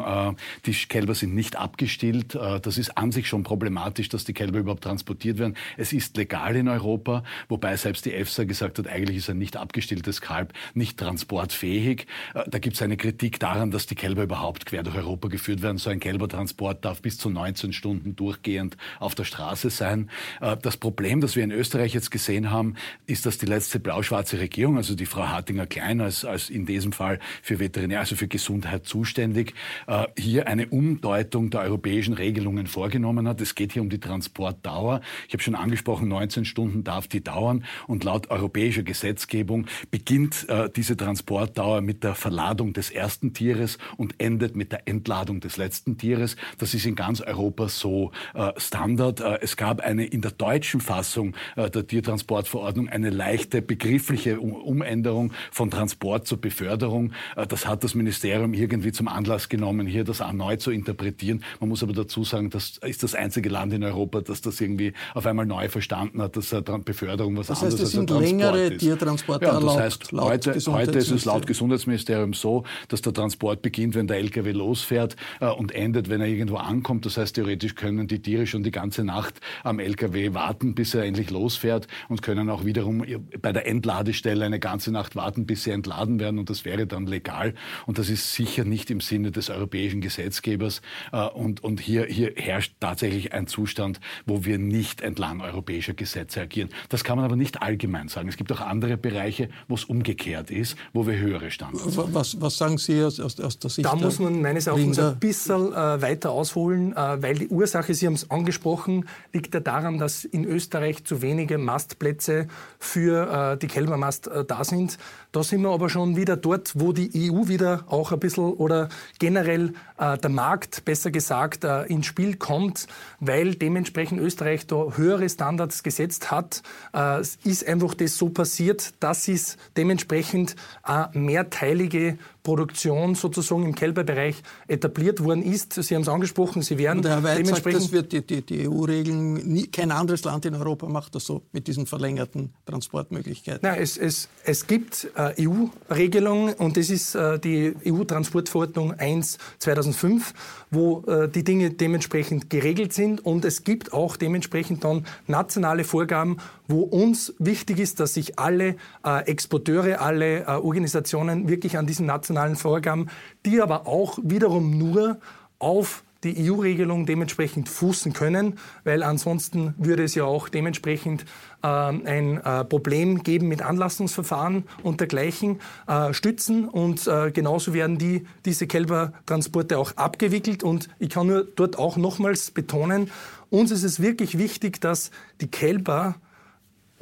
Die 0.65 0.73
Kälber 0.73 1.15
sind 1.15 1.33
nicht 1.35 1.55
abgestillt. 1.55 2.35
Das 2.35 2.77
ist 2.77 2.97
an 2.97 3.11
sich 3.11 3.27
schon 3.27 3.43
problematisch, 3.43 4.09
dass 4.09 4.23
die 4.23 4.33
Kälber 4.33 4.59
überhaupt 4.59 4.83
transportiert 4.83 5.37
werden. 5.37 5.55
Es 5.77 5.93
ist 5.93 6.17
legal 6.17 6.55
in 6.55 6.67
Europa, 6.67 7.23
wobei 7.49 7.75
selbst 7.77 8.05
die 8.05 8.13
EFSA 8.13 8.43
gesagt 8.43 8.79
hat, 8.79 8.87
eigentlich 8.87 9.17
ist 9.17 9.29
ein 9.29 9.37
nicht 9.37 9.57
abgestilltes 9.57 10.21
Kalb 10.21 10.53
nicht 10.73 10.97
transportfähig 10.97 11.82
fähig. 11.83 12.07
Äh, 12.33 12.43
da 12.49 12.59
gibt 12.59 12.75
es 12.75 12.81
eine 12.81 12.97
Kritik 12.97 13.39
daran, 13.39 13.71
dass 13.71 13.85
die 13.85 13.95
Kälber 13.95 14.23
überhaupt 14.23 14.65
quer 14.65 14.83
durch 14.83 14.95
Europa 14.95 15.27
geführt 15.27 15.61
werden. 15.61 15.77
So 15.77 15.89
ein 15.89 15.99
Kälbertransport 15.99 16.83
darf 16.85 17.01
bis 17.01 17.17
zu 17.17 17.29
19 17.29 17.73
Stunden 17.73 18.15
durchgehend 18.15 18.77
auf 18.99 19.15
der 19.15 19.23
Straße 19.23 19.69
sein. 19.69 20.09
Äh, 20.41 20.57
das 20.61 20.77
Problem, 20.77 21.21
das 21.21 21.35
wir 21.35 21.43
in 21.43 21.51
Österreich 21.51 21.93
jetzt 21.93 22.11
gesehen 22.11 22.51
haben, 22.51 22.75
ist, 23.05 23.25
dass 23.25 23.37
die 23.37 23.45
letzte 23.45 23.79
blau-schwarze 23.79 24.39
Regierung, 24.39 24.77
also 24.77 24.95
die 24.95 25.05
Frau 25.05 25.27
Hartinger-Klein 25.27 26.01
als, 26.01 26.25
als 26.25 26.49
in 26.49 26.65
diesem 26.65 26.91
Fall 26.91 27.19
für 27.41 27.59
Veterinär, 27.59 27.99
also 27.99 28.15
für 28.15 28.27
Gesundheit 28.27 28.85
zuständig, 28.85 29.53
äh, 29.87 30.05
hier 30.17 30.47
eine 30.47 30.67
Umdeutung 30.67 31.49
der 31.49 31.61
europäischen 31.61 32.13
Regelungen 32.13 32.67
vorgenommen 32.67 33.27
hat. 33.27 33.41
Es 33.41 33.55
geht 33.55 33.73
hier 33.73 33.81
um 33.81 33.89
die 33.89 33.99
Transportdauer. 33.99 35.01
Ich 35.27 35.33
habe 35.33 35.43
schon 35.43 35.55
angesprochen, 35.55 36.07
19 36.07 36.45
Stunden 36.45 36.83
darf 36.83 37.07
die 37.07 37.23
dauern 37.23 37.65
und 37.87 38.03
laut 38.03 38.29
europäischer 38.29 38.83
Gesetzgebung 38.83 39.67
beginnt 39.91 40.47
diese 40.75 40.97
Transportdauer 40.97 41.62
mit 41.81 42.03
der 42.03 42.15
Verladung 42.15 42.73
des 42.73 42.89
ersten 42.89 43.33
Tieres 43.33 43.77
und 43.97 44.15
endet 44.19 44.55
mit 44.55 44.71
der 44.71 44.87
Entladung 44.87 45.39
des 45.39 45.57
letzten 45.57 45.97
Tieres. 45.97 46.35
Das 46.57 46.73
ist 46.73 46.85
in 46.85 46.95
ganz 46.95 47.21
Europa 47.21 47.69
so 47.69 48.11
äh, 48.33 48.51
Standard. 48.57 49.19
Äh, 49.19 49.39
es 49.41 49.57
gab 49.57 49.81
eine 49.81 50.05
in 50.05 50.21
der 50.21 50.31
deutschen 50.31 50.81
Fassung 50.81 51.35
äh, 51.55 51.69
der 51.69 51.87
Tiertransportverordnung 51.87 52.89
eine 52.89 53.09
leichte 53.09 53.61
begriffliche 53.61 54.39
Umänderung 54.39 55.33
von 55.51 55.71
Transport 55.71 56.27
zur 56.27 56.39
Beförderung. 56.39 57.13
Äh, 57.35 57.47
das 57.47 57.67
hat 57.67 57.83
das 57.83 57.95
Ministerium 57.95 58.53
irgendwie 58.53 58.91
zum 58.91 59.07
Anlass 59.07 59.49
genommen, 59.49 59.87
hier 59.87 60.03
das 60.03 60.19
erneut 60.19 60.61
zu 60.61 60.71
interpretieren. 60.71 61.43
Man 61.59 61.69
muss 61.69 61.83
aber 61.83 61.93
dazu 61.93 62.23
sagen, 62.23 62.49
das 62.49 62.77
ist 62.77 63.03
das 63.03 63.15
einzige 63.15 63.49
Land 63.49 63.73
in 63.73 63.83
Europa, 63.83 64.21
das 64.21 64.41
das 64.41 64.59
irgendwie 64.61 64.93
auf 65.13 65.25
einmal 65.25 65.45
neu 65.45 65.69
verstanden 65.69 66.21
hat, 66.21 66.35
dass 66.37 66.53
Beförderung 66.85 67.37
was 67.37 67.47
das 67.47 67.61
anderes 67.61 67.79
heißt, 67.79 67.87
es 67.87 67.91
sind 67.91 68.09
längere 68.09 68.67
ist. 68.67 68.79
Tiertransporte 68.79 69.45
ja. 69.45 69.59
Das 69.59 69.77
heißt, 69.77 70.11
heute, 70.13 70.59
heute 70.67 70.97
ist 70.97 71.11
es 71.11 71.25
laut 71.25 71.47
Gesundheitsministerium 71.53 72.33
so, 72.33 72.63
dass 72.87 73.01
der 73.01 73.13
Transport 73.13 73.61
beginnt, 73.61 73.95
wenn 73.95 74.07
der 74.07 74.17
LKW 74.17 74.51
losfährt 74.51 75.15
äh, 75.39 75.47
und 75.47 75.71
endet, 75.71 76.09
wenn 76.09 76.19
er 76.19 76.27
irgendwo 76.27 76.57
ankommt. 76.57 77.05
Das 77.05 77.17
heißt, 77.17 77.35
theoretisch 77.35 77.75
können 77.75 78.07
die 78.07 78.21
Tiere 78.21 78.47
schon 78.47 78.63
die 78.63 78.71
ganze 78.71 79.03
Nacht 79.03 79.39
am 79.63 79.79
LKW 79.79 80.33
warten, 80.33 80.75
bis 80.75 80.93
er 80.93 81.03
endlich 81.03 81.29
losfährt 81.29 81.87
und 82.09 82.21
können 82.21 82.49
auch 82.49 82.65
wiederum 82.65 83.05
bei 83.41 83.53
der 83.53 83.67
Entladestelle 83.67 84.45
eine 84.45 84.59
ganze 84.59 84.91
Nacht 84.91 85.15
warten, 85.15 85.45
bis 85.45 85.63
sie 85.63 85.71
entladen 85.71 86.19
werden 86.19 86.39
und 86.39 86.49
das 86.49 86.65
wäre 86.65 86.87
dann 86.87 87.05
legal. 87.05 87.53
Und 87.85 87.99
das 87.99 88.09
ist 88.09 88.33
sicher 88.33 88.63
nicht 88.63 88.89
im 88.89 88.99
Sinne 88.99 89.31
des 89.31 89.49
europäischen 89.49 90.01
Gesetzgebers. 90.01 90.81
Äh, 91.11 91.27
und, 91.27 91.63
und 91.63 91.79
hier, 91.79 92.05
hier 92.05 92.33
herrscht 92.35 92.73
tatsächlich 92.79 93.33
ein 93.33 93.47
Zustand, 93.47 93.99
wo 94.25 94.45
wir 94.45 94.57
nicht 94.57 95.01
entlang 95.01 95.41
europäischer 95.41 95.93
Gesetze 95.93 96.41
agieren. 96.41 96.69
Das 96.89 97.03
kann 97.03 97.17
man 97.17 97.25
aber 97.25 97.35
nicht 97.35 97.61
allgemein 97.61 98.07
sagen. 98.07 98.27
Es 98.29 98.37
gibt 98.37 98.51
auch 98.51 98.61
andere 98.61 98.97
Bereiche, 98.97 99.49
wo 99.67 99.75
es 99.75 99.85
umgekehrt 99.85 100.49
ist, 100.49 100.77
wo 100.93 101.05
wir 101.05 101.17
höhere 101.17 101.42
Standards 101.51 101.97
haben. 101.97 102.13
Was, 102.13 102.39
was 102.41 102.57
sagen 102.57 102.77
Sie 102.77 103.03
aus, 103.03 103.19
aus, 103.19 103.39
aus 103.39 103.59
der 103.59 103.69
Sicht 103.69 103.85
Da 103.85 103.95
muss 103.95 104.19
man 104.19 104.41
meines 104.41 104.67
Erachtens 104.67 104.99
ein 104.99 105.19
bisschen 105.19 105.73
äh, 105.73 106.01
weiter 106.01 106.31
ausholen, 106.31 106.93
äh, 106.93 107.21
weil 107.21 107.35
die 107.35 107.47
Ursache, 107.47 107.93
Sie 107.93 108.05
haben 108.05 108.13
es 108.13 108.29
angesprochen, 108.29 109.07
liegt 109.31 109.53
ja 109.53 109.59
daran, 109.59 109.97
dass 109.97 110.25
in 110.25 110.45
Österreich 110.45 111.03
zu 111.03 111.21
wenige 111.21 111.57
Mastplätze 111.57 112.47
für 112.79 113.53
äh, 113.53 113.57
die 113.57 113.67
Kälbermast 113.67 114.27
äh, 114.27 114.45
da 114.45 114.63
sind. 114.63 114.97
Da 115.33 115.41
sind 115.41 115.63
wir 115.63 115.71
aber 115.71 115.89
schon 115.89 116.15
wieder 116.15 116.37
dort, 116.37 116.79
wo 116.79 116.93
die 116.93 117.31
EU 117.31 117.47
wieder 117.47 117.85
auch 117.87 118.11
ein 118.11 118.19
bisschen 118.19 118.53
oder 118.53 118.89
generell 119.17 119.73
äh, 119.97 120.15
der 120.15 120.29
Markt, 120.29 120.85
besser 120.85 121.09
gesagt, 121.09 121.63
äh, 121.63 121.85
ins 121.85 122.05
Spiel 122.05 122.35
kommt, 122.35 122.85
weil 123.19 123.55
dementsprechend 123.55 124.21
Österreich 124.21 124.67
da 124.67 124.91
höhere 124.95 125.27
Standards 125.27 125.81
gesetzt 125.81 126.29
hat. 126.29 126.61
Äh, 126.93 127.21
es 127.21 127.39
ist 127.43 127.67
einfach 127.67 127.95
das 127.95 128.15
so 128.15 128.29
passiert, 128.29 128.93
dass 128.99 129.27
es 129.27 129.57
dementsprechend 129.75 130.55
eine 130.83 131.09
mehrteilige 131.13 132.19
Produktion 132.43 133.15
sozusagen 133.15 133.63
im 133.63 133.73
Kälberbereich 133.73 134.43
etabliert 134.67 135.23
worden 135.23 135.41
ist. 135.41 135.73
Sie 135.73 135.95
haben 135.95 136.01
es 136.01 136.09
angesprochen, 136.09 136.61
sie 136.61 136.77
werden 136.77 136.99
Und 136.99 137.07
Herr 137.07 137.23
Weid 137.23 137.39
dementsprechend... 137.39 137.81
Sagt, 137.81 137.93
das 137.93 138.11
wird 138.11 138.11
die, 138.11 138.41
die, 138.41 138.41
die 138.41 138.67
EU-Regeln, 138.67 139.71
kein 139.71 139.91
anderes 139.91 140.23
Land 140.25 140.45
in 140.45 140.53
Europa 140.55 140.87
macht 140.87 141.15
das 141.15 141.25
so 141.25 141.43
mit 141.53 141.67
diesen 141.67 141.85
verlängerten 141.85 142.53
Transportmöglichkeiten. 142.65 143.61
Nein, 143.63 143.81
es, 143.81 143.97
es, 143.97 144.27
es 144.43 144.67
gibt 144.67 145.09
äh, 145.15 145.47
EU-Regelungen 145.47 146.53
und 146.55 146.75
das 146.75 146.89
ist 146.89 147.15
äh, 147.15 147.39
die 147.39 147.73
EU-Transportverordnung 147.85 148.93
1 148.93 149.37
2005, 149.59 150.33
wo 150.69 151.03
äh, 151.07 151.29
die 151.29 151.43
Dinge 151.43 151.71
dementsprechend 151.71 152.49
geregelt 152.49 152.93
sind 152.93 153.25
und 153.25 153.45
es 153.45 153.63
gibt 153.63 153.93
auch 153.93 154.17
dementsprechend 154.17 154.83
dann 154.83 155.05
nationale 155.27 155.85
Vorgaben, 155.85 156.37
wo 156.67 156.81
uns 156.81 157.33
wichtig 157.39 157.79
ist, 157.79 157.99
dass 157.99 158.13
sich 158.13 158.39
alle 158.39 158.75
äh, 159.05 159.25
Exporteure, 159.25 160.01
alle 160.01 160.41
äh, 160.41 160.45
Organisationen 160.45 161.47
wirklich 161.49 161.77
an 161.77 161.87
diesen 161.87 162.05
nationalen 162.05 162.55
Vorgaben, 162.55 163.07
die 163.45 163.61
aber 163.61 163.87
auch 163.87 164.17
wiederum 164.23 164.77
nur 164.77 165.19
auf 165.59 166.03
die 166.23 166.49
EU-Regelung 166.49 167.05
dementsprechend 167.05 167.69
fußen 167.69 168.13
können, 168.13 168.57
weil 168.83 169.03
ansonsten 169.03 169.73
würde 169.77 170.03
es 170.03 170.15
ja 170.15 170.23
auch 170.23 170.49
dementsprechend 170.49 171.25
äh, 171.61 171.67
ein 171.67 172.37
äh, 172.37 172.63
Problem 172.63 173.23
geben 173.23 173.47
mit 173.47 173.61
Anlassungsverfahren 173.61 174.63
und 174.83 174.99
dergleichen 174.99 175.59
äh, 175.87 176.13
stützen 176.13 176.67
und 176.67 177.07
äh, 177.07 177.31
genauso 177.31 177.73
werden 177.73 177.97
die, 177.97 178.25
diese 178.45 178.67
Kälbertransporte 178.67 179.77
auch 179.77 179.95
abgewickelt. 179.97 180.63
Und 180.63 180.89
ich 180.99 181.09
kann 181.09 181.27
nur 181.27 181.43
dort 181.43 181.77
auch 181.77 181.97
nochmals 181.97 182.51
betonen, 182.51 183.11
uns 183.49 183.69
ist 183.69 183.83
es 183.83 183.99
wirklich 183.99 184.37
wichtig, 184.39 184.81
dass 184.81 185.11
die 185.39 185.47
Kälber 185.47 186.15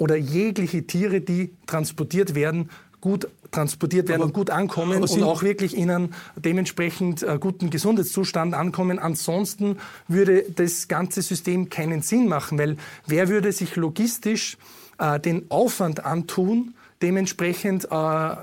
oder 0.02 0.16
jegliche 0.16 0.88
Tiere, 0.88 1.22
die 1.22 1.54
transportiert 1.68 2.34
werden, 2.34 2.72
gut 3.02 3.28
transportiert 3.52 4.08
werden 4.08 4.22
aber, 4.22 4.30
und 4.30 4.34
gut 4.34 4.50
ankommen 4.50 5.04
und 5.04 5.24
auch 5.24 5.44
wirklich 5.44 5.78
in 5.78 5.92
einem 5.92 6.10
dementsprechend 6.36 7.22
äh, 7.22 7.38
guten 7.40 7.70
Gesundheitszustand 7.70 8.56
ankommen. 8.56 8.98
Ansonsten 8.98 9.78
würde 10.08 10.44
das 10.56 10.88
ganze 10.88 11.22
System 11.22 11.70
keinen 11.70 12.02
Sinn 12.02 12.28
machen, 12.28 12.58
weil 12.58 12.78
wer 13.06 13.30
würde 13.30 13.52
sich 13.52 13.76
logistisch 13.76 14.58
äh, 14.98 15.20
den 15.20 15.52
Aufwand 15.52 16.04
antun, 16.04 16.74
dementsprechend 17.04 17.88
äh, 17.92 18.36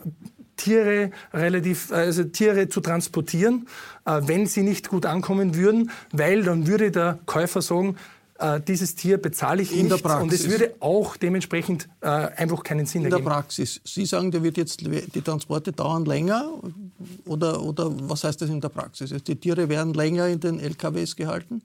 Tiere 0.56 1.10
relativ, 1.34 1.90
also 1.90 2.22
Tiere 2.22 2.68
zu 2.68 2.80
transportieren, 2.80 3.66
äh, 4.04 4.20
wenn 4.26 4.46
sie 4.46 4.62
nicht 4.62 4.90
gut 4.90 5.06
ankommen 5.06 5.56
würden, 5.56 5.90
weil 6.12 6.44
dann 6.44 6.68
würde 6.68 6.92
der 6.92 7.18
Käufer 7.26 7.62
sagen, 7.62 7.96
äh, 8.38 8.60
dieses 8.60 8.94
Tier 8.94 9.18
bezahle 9.18 9.62
ich 9.62 9.76
in 9.76 9.88
nicht. 9.88 10.04
Und 10.04 10.32
es 10.32 10.48
würde 10.48 10.74
auch 10.80 11.16
dementsprechend 11.16 11.88
äh, 12.00 12.06
einfach 12.06 12.62
keinen 12.62 12.86
Sinn 12.86 13.02
in 13.02 13.06
ergeben. 13.06 13.18
In 13.20 13.24
der 13.24 13.30
Praxis. 13.34 13.80
Sie 13.84 14.06
sagen, 14.06 14.30
der 14.30 14.42
wird 14.42 14.56
jetzt, 14.56 14.80
die 14.80 15.22
Transporte 15.22 15.72
dauern 15.72 16.04
länger 16.04 16.50
oder, 17.26 17.62
oder 17.62 17.90
was 18.08 18.24
heißt 18.24 18.40
das 18.40 18.48
in 18.48 18.60
der 18.60 18.68
Praxis? 18.68 19.12
Die 19.24 19.36
Tiere 19.36 19.68
werden 19.68 19.92
länger 19.92 20.28
in 20.28 20.40
den 20.40 20.60
LKWs 20.60 21.16
gehalten? 21.16 21.62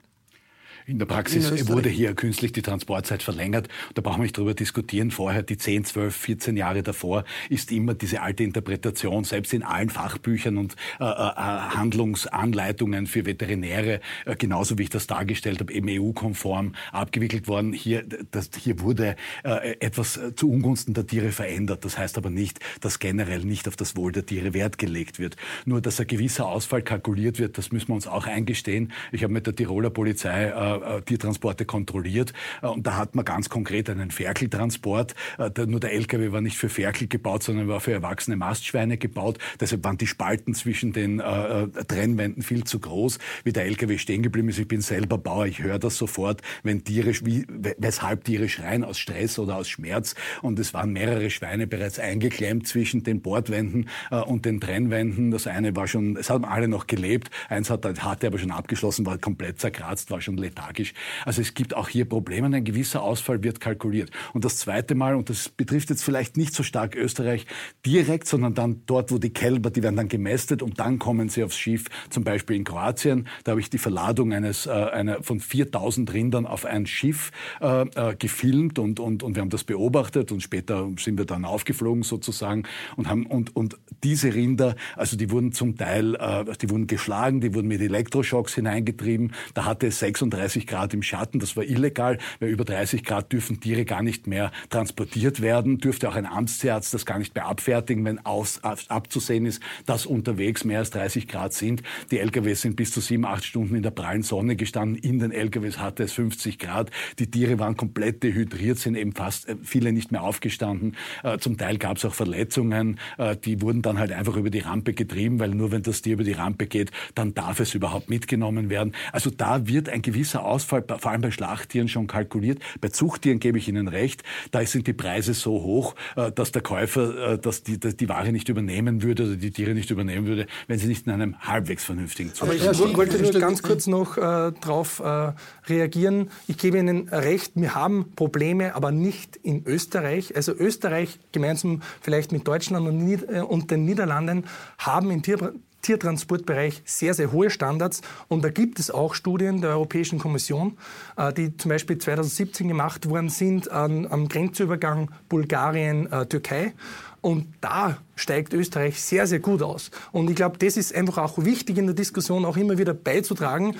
In 0.86 0.98
der 0.98 1.06
Praxis 1.06 1.50
in 1.50 1.68
wurde 1.68 1.88
hier 1.88 2.14
künstlich 2.14 2.52
die 2.52 2.60
Transportzeit 2.60 3.22
verlängert. 3.22 3.68
Da 3.94 4.02
brauchen 4.02 4.18
wir 4.18 4.24
nicht 4.24 4.36
darüber 4.36 4.52
diskutieren. 4.52 5.10
Vorher, 5.10 5.42
die 5.42 5.56
10, 5.56 5.86
12, 5.86 6.14
14 6.14 6.56
Jahre 6.58 6.82
davor, 6.82 7.24
ist 7.48 7.72
immer 7.72 7.94
diese 7.94 8.20
alte 8.20 8.44
Interpretation, 8.44 9.24
selbst 9.24 9.54
in 9.54 9.62
allen 9.62 9.88
Fachbüchern 9.88 10.58
und 10.58 10.76
äh, 11.00 11.04
äh, 11.04 11.06
Handlungsanleitungen 11.06 13.06
für 13.06 13.24
Veterinäre, 13.24 14.00
äh, 14.26 14.36
genauso 14.36 14.76
wie 14.76 14.82
ich 14.82 14.90
das 14.90 15.06
dargestellt 15.06 15.60
habe, 15.60 15.72
eben 15.72 15.88
EU-konform 15.88 16.74
abgewickelt 16.92 17.48
worden. 17.48 17.72
Hier, 17.72 18.04
das, 18.30 18.50
hier 18.54 18.80
wurde 18.80 19.16
äh, 19.42 19.76
etwas 19.80 20.20
zu 20.36 20.50
Ungunsten 20.50 20.92
der 20.92 21.06
Tiere 21.06 21.32
verändert. 21.32 21.86
Das 21.86 21.96
heißt 21.96 22.18
aber 22.18 22.28
nicht, 22.28 22.60
dass 22.82 22.98
generell 22.98 23.40
nicht 23.40 23.68
auf 23.68 23.76
das 23.76 23.96
Wohl 23.96 24.12
der 24.12 24.26
Tiere 24.26 24.52
Wert 24.52 24.76
gelegt 24.76 25.18
wird. 25.18 25.36
Nur, 25.64 25.80
dass 25.80 25.98
ein 25.98 26.06
gewisser 26.06 26.46
Ausfall 26.46 26.82
kalkuliert 26.82 27.38
wird, 27.38 27.56
das 27.56 27.72
müssen 27.72 27.88
wir 27.88 27.94
uns 27.94 28.06
auch 28.06 28.26
eingestehen. 28.26 28.92
Ich 29.12 29.22
habe 29.22 29.32
mit 29.32 29.46
der 29.46 29.56
Tiroler 29.56 29.88
Polizei 29.88 30.52
äh, 30.82 31.02
Tiertransporte 31.02 31.64
kontrolliert. 31.64 32.32
Äh, 32.62 32.66
und 32.66 32.86
da 32.86 32.96
hat 32.96 33.14
man 33.14 33.24
ganz 33.24 33.48
konkret 33.48 33.90
einen 33.90 34.10
Ferkeltransport. 34.10 35.14
Äh, 35.38 35.50
nur 35.66 35.80
der 35.80 35.92
LKW 35.92 36.32
war 36.32 36.40
nicht 36.40 36.56
für 36.56 36.68
Ferkel 36.68 37.08
gebaut, 37.08 37.42
sondern 37.42 37.68
war 37.68 37.80
für 37.80 37.92
erwachsene 37.92 38.36
Mastschweine 38.36 38.96
gebaut. 38.96 39.38
Deshalb 39.60 39.84
waren 39.84 39.98
die 39.98 40.06
Spalten 40.06 40.54
zwischen 40.54 40.92
den 40.92 41.20
äh, 41.20 41.68
Trennwänden 41.68 42.42
viel 42.42 42.64
zu 42.64 42.78
groß, 42.78 43.18
wie 43.44 43.52
der 43.52 43.64
LKW 43.64 43.98
stehen 43.98 44.22
geblieben 44.22 44.48
ist. 44.48 44.58
Ich 44.58 44.68
bin 44.68 44.80
selber 44.80 45.18
Bauer, 45.18 45.46
ich 45.46 45.62
höre 45.62 45.78
das 45.78 45.96
sofort, 45.96 46.42
wenn 46.62 46.84
Tiere, 46.84 47.12
wie, 47.24 47.46
weshalb 47.78 48.24
Tiere 48.24 48.48
schreien 48.48 48.84
aus 48.84 48.98
Stress 48.98 49.38
oder 49.38 49.56
aus 49.56 49.68
Schmerz. 49.68 50.14
Und 50.42 50.58
es 50.58 50.74
waren 50.74 50.92
mehrere 50.92 51.30
Schweine 51.30 51.66
bereits 51.66 51.98
eingeklemmt 51.98 52.66
zwischen 52.66 53.02
den 53.02 53.20
Bordwänden 53.20 53.88
und 54.26 54.44
den 54.44 54.60
Trennwänden. 54.60 55.30
Das 55.30 55.46
eine 55.46 55.74
war 55.76 55.86
schon, 55.86 56.16
es 56.16 56.30
haben 56.30 56.44
alle 56.44 56.68
noch 56.68 56.86
gelebt. 56.86 57.30
Eins 57.48 57.70
hat, 57.70 57.84
hatte 58.02 58.26
aber 58.26 58.38
schon 58.38 58.50
abgeschlossen, 58.50 59.06
war 59.06 59.18
komplett 59.18 59.60
zerkratzt, 59.60 60.10
war 60.10 60.20
schon 60.20 60.36
letal 60.36 60.63
tragisch. 60.64 60.94
Also 61.24 61.42
es 61.42 61.54
gibt 61.54 61.74
auch 61.74 61.88
hier 61.88 62.04
Probleme 62.04 62.54
ein 62.54 62.64
gewisser 62.64 63.02
Ausfall 63.02 63.42
wird 63.42 63.60
kalkuliert. 63.60 64.10
Und 64.32 64.44
das 64.44 64.58
zweite 64.58 64.94
Mal, 64.94 65.14
und 65.14 65.30
das 65.30 65.48
betrifft 65.48 65.90
jetzt 65.90 66.04
vielleicht 66.04 66.36
nicht 66.36 66.54
so 66.54 66.62
stark 66.62 66.94
Österreich 66.94 67.46
direkt, 67.84 68.26
sondern 68.26 68.54
dann 68.54 68.82
dort, 68.86 69.10
wo 69.10 69.18
die 69.18 69.32
Kälber, 69.32 69.70
die 69.70 69.82
werden 69.82 69.96
dann 69.96 70.08
gemästet 70.08 70.62
und 70.62 70.80
dann 70.80 70.98
kommen 70.98 71.28
sie 71.28 71.42
aufs 71.42 71.56
Schiff, 71.56 71.84
zum 72.10 72.24
Beispiel 72.24 72.56
in 72.56 72.64
Kroatien. 72.64 73.28
Da 73.44 73.52
habe 73.52 73.60
ich 73.60 73.70
die 73.70 73.78
Verladung 73.78 74.32
eines, 74.32 74.66
äh, 74.66 74.70
einer, 74.70 75.22
von 75.22 75.40
4000 75.40 76.12
Rindern 76.12 76.46
auf 76.46 76.64
ein 76.64 76.86
Schiff 76.86 77.30
äh, 77.60 77.82
äh, 77.82 78.16
gefilmt 78.16 78.78
und, 78.78 79.00
und, 79.00 79.22
und 79.22 79.34
wir 79.34 79.40
haben 79.40 79.50
das 79.50 79.64
beobachtet 79.64 80.32
und 80.32 80.42
später 80.42 80.88
sind 80.98 81.18
wir 81.18 81.24
dann 81.24 81.44
aufgeflogen 81.44 82.02
sozusagen 82.02 82.64
und 82.96 83.08
haben, 83.08 83.26
und, 83.26 83.54
und 83.56 83.76
diese 84.02 84.34
Rinder, 84.34 84.76
also 84.96 85.16
die 85.16 85.30
wurden 85.30 85.52
zum 85.52 85.76
Teil, 85.76 86.14
äh, 86.14 86.44
die 86.60 86.70
wurden 86.70 86.86
geschlagen, 86.86 87.40
die 87.40 87.54
wurden 87.54 87.68
mit 87.68 87.80
Elektroschocks 87.80 88.54
hineingetrieben. 88.54 89.32
Da 89.54 89.64
hatte 89.64 89.88
es 89.88 89.98
36 89.98 90.53
30 90.54 90.66
Grad 90.66 90.94
im 90.94 91.02
Schatten. 91.02 91.40
Das 91.40 91.56
war 91.56 91.64
illegal, 91.64 92.18
weil 92.38 92.48
über 92.48 92.64
30 92.64 93.04
Grad 93.04 93.32
dürfen 93.32 93.60
Tiere 93.60 93.84
gar 93.84 94.02
nicht 94.02 94.26
mehr 94.26 94.52
transportiert 94.70 95.40
werden. 95.40 95.78
Dürfte 95.78 96.08
auch 96.08 96.14
ein 96.14 96.26
Amtstierarzt 96.26 96.94
das 96.94 97.04
gar 97.04 97.18
nicht 97.18 97.34
mehr 97.34 97.46
abfertigen, 97.46 98.04
wenn 98.04 98.24
aus, 98.24 98.60
abzusehen 98.62 99.46
ist, 99.46 99.60
dass 99.86 100.06
unterwegs 100.06 100.64
mehr 100.64 100.78
als 100.78 100.90
30 100.90 101.26
Grad 101.26 101.52
sind. 101.52 101.82
Die 102.10 102.18
LKWs 102.18 102.62
sind 102.62 102.76
bis 102.76 102.92
zu 102.92 103.00
sieben, 103.00 103.24
acht 103.24 103.44
Stunden 103.44 103.74
in 103.74 103.82
der 103.82 103.90
prallen 103.90 104.22
Sonne 104.22 104.54
gestanden. 104.54 104.96
In 104.96 105.18
den 105.18 105.32
LKWs 105.32 105.78
hatte 105.78 106.04
es 106.04 106.12
50 106.12 106.58
Grad. 106.58 106.90
Die 107.18 107.30
Tiere 107.30 107.58
waren 107.58 107.76
komplett 107.76 108.22
dehydriert, 108.22 108.78
sind 108.78 108.94
eben 108.94 109.12
fast 109.12 109.48
äh, 109.48 109.56
viele 109.62 109.92
nicht 109.92 110.12
mehr 110.12 110.22
aufgestanden. 110.22 110.96
Äh, 111.24 111.38
zum 111.38 111.56
Teil 111.56 111.78
gab 111.78 111.96
es 111.96 112.04
auch 112.04 112.14
Verletzungen. 112.14 113.00
Äh, 113.18 113.36
die 113.36 113.60
wurden 113.60 113.82
dann 113.82 113.98
halt 113.98 114.12
einfach 114.12 114.36
über 114.36 114.50
die 114.50 114.60
Rampe 114.60 114.94
getrieben, 114.94 115.40
weil 115.40 115.50
nur 115.50 115.72
wenn 115.72 115.82
das 115.82 116.02
Tier 116.02 116.14
über 116.14 116.24
die 116.24 116.32
Rampe 116.32 116.66
geht, 116.66 116.92
dann 117.14 117.34
darf 117.34 117.58
es 117.58 117.74
überhaupt 117.74 118.08
mitgenommen 118.08 118.70
werden. 118.70 118.94
Also 119.10 119.30
da 119.30 119.66
wird 119.66 119.88
ein 119.88 120.02
gewisser 120.02 120.43
der 120.44 120.50
Ausfall 120.50 120.84
vor 120.98 121.10
allem 121.10 121.22
bei 121.22 121.30
Schlachttieren 121.30 121.88
schon 121.88 122.06
kalkuliert. 122.06 122.60
Bei 122.80 122.88
Zuchttieren 122.88 123.40
gebe 123.40 123.58
ich 123.58 123.68
Ihnen 123.68 123.88
recht, 123.88 124.22
da 124.50 124.64
sind 124.64 124.86
die 124.86 124.92
Preise 124.92 125.34
so 125.34 125.62
hoch, 125.62 125.94
äh, 126.16 126.30
dass 126.32 126.52
der 126.52 126.62
Käufer 126.62 127.32
äh, 127.32 127.38
dass 127.38 127.62
die, 127.62 127.78
dass 127.78 127.96
die 127.96 128.08
Ware 128.08 128.32
nicht 128.32 128.48
übernehmen 128.48 129.02
würde 129.02 129.24
oder 129.24 129.36
die 129.36 129.50
Tiere 129.50 129.74
nicht 129.74 129.90
übernehmen 129.90 130.26
würde, 130.26 130.46
wenn 130.66 130.78
sie 130.78 130.86
nicht 130.86 131.06
in 131.06 131.12
einem 131.12 131.40
halbwegs 131.40 131.84
vernünftigen 131.84 132.30
Zustand 132.30 132.60
sind. 132.60 132.68
Aber 132.68 132.88
ich 132.88 132.96
wollte 132.96 133.22
nur 133.22 133.32
ganz 133.32 133.62
kurz 133.62 133.86
noch 133.86 134.16
äh, 134.16 134.20
darauf 134.20 135.00
äh, 135.00 135.32
reagieren. 135.66 136.30
Ich 136.46 136.58
gebe 136.58 136.78
Ihnen 136.78 137.08
recht, 137.08 137.52
wir 137.54 137.74
haben 137.74 138.12
Probleme, 138.16 138.74
aber 138.74 138.92
nicht 138.92 139.36
in 139.36 139.64
Österreich. 139.66 140.36
Also 140.36 140.52
Österreich 140.52 141.18
gemeinsam 141.32 141.82
vielleicht 142.00 142.32
mit 142.32 142.46
Deutschland 142.46 142.86
und, 142.86 143.28
äh, 143.28 143.40
und 143.40 143.70
den 143.70 143.84
Niederlanden 143.84 144.44
haben 144.78 145.10
im 145.10 145.22
Tier 145.22 145.54
Tiertransportbereich 145.84 146.82
sehr, 146.84 147.14
sehr 147.14 147.30
hohe 147.30 147.50
Standards. 147.50 148.00
Und 148.28 148.42
da 148.42 148.50
gibt 148.50 148.80
es 148.80 148.90
auch 148.90 149.14
Studien 149.14 149.60
der 149.60 149.70
Europäischen 149.70 150.18
Kommission, 150.18 150.76
äh, 151.16 151.32
die 151.32 151.56
zum 151.56 151.68
Beispiel 151.68 151.98
2017 151.98 152.66
gemacht 152.66 153.08
worden 153.08 153.28
sind 153.28 153.70
am 153.70 154.28
Grenzübergang 154.28 155.10
Bulgarien-Türkei. 155.28 156.72
Und 157.20 157.46
da 157.62 157.96
steigt 158.16 158.52
Österreich 158.52 159.00
sehr, 159.00 159.26
sehr 159.26 159.38
gut 159.38 159.62
aus. 159.62 159.90
Und 160.12 160.28
ich 160.28 160.36
glaube, 160.36 160.58
das 160.58 160.76
ist 160.76 160.94
einfach 160.94 161.16
auch 161.16 161.42
wichtig 161.42 161.78
in 161.78 161.86
der 161.86 161.94
Diskussion 161.94 162.44
auch 162.44 162.58
immer 162.58 162.76
wieder 162.76 162.92
beizutragen, 162.92 163.76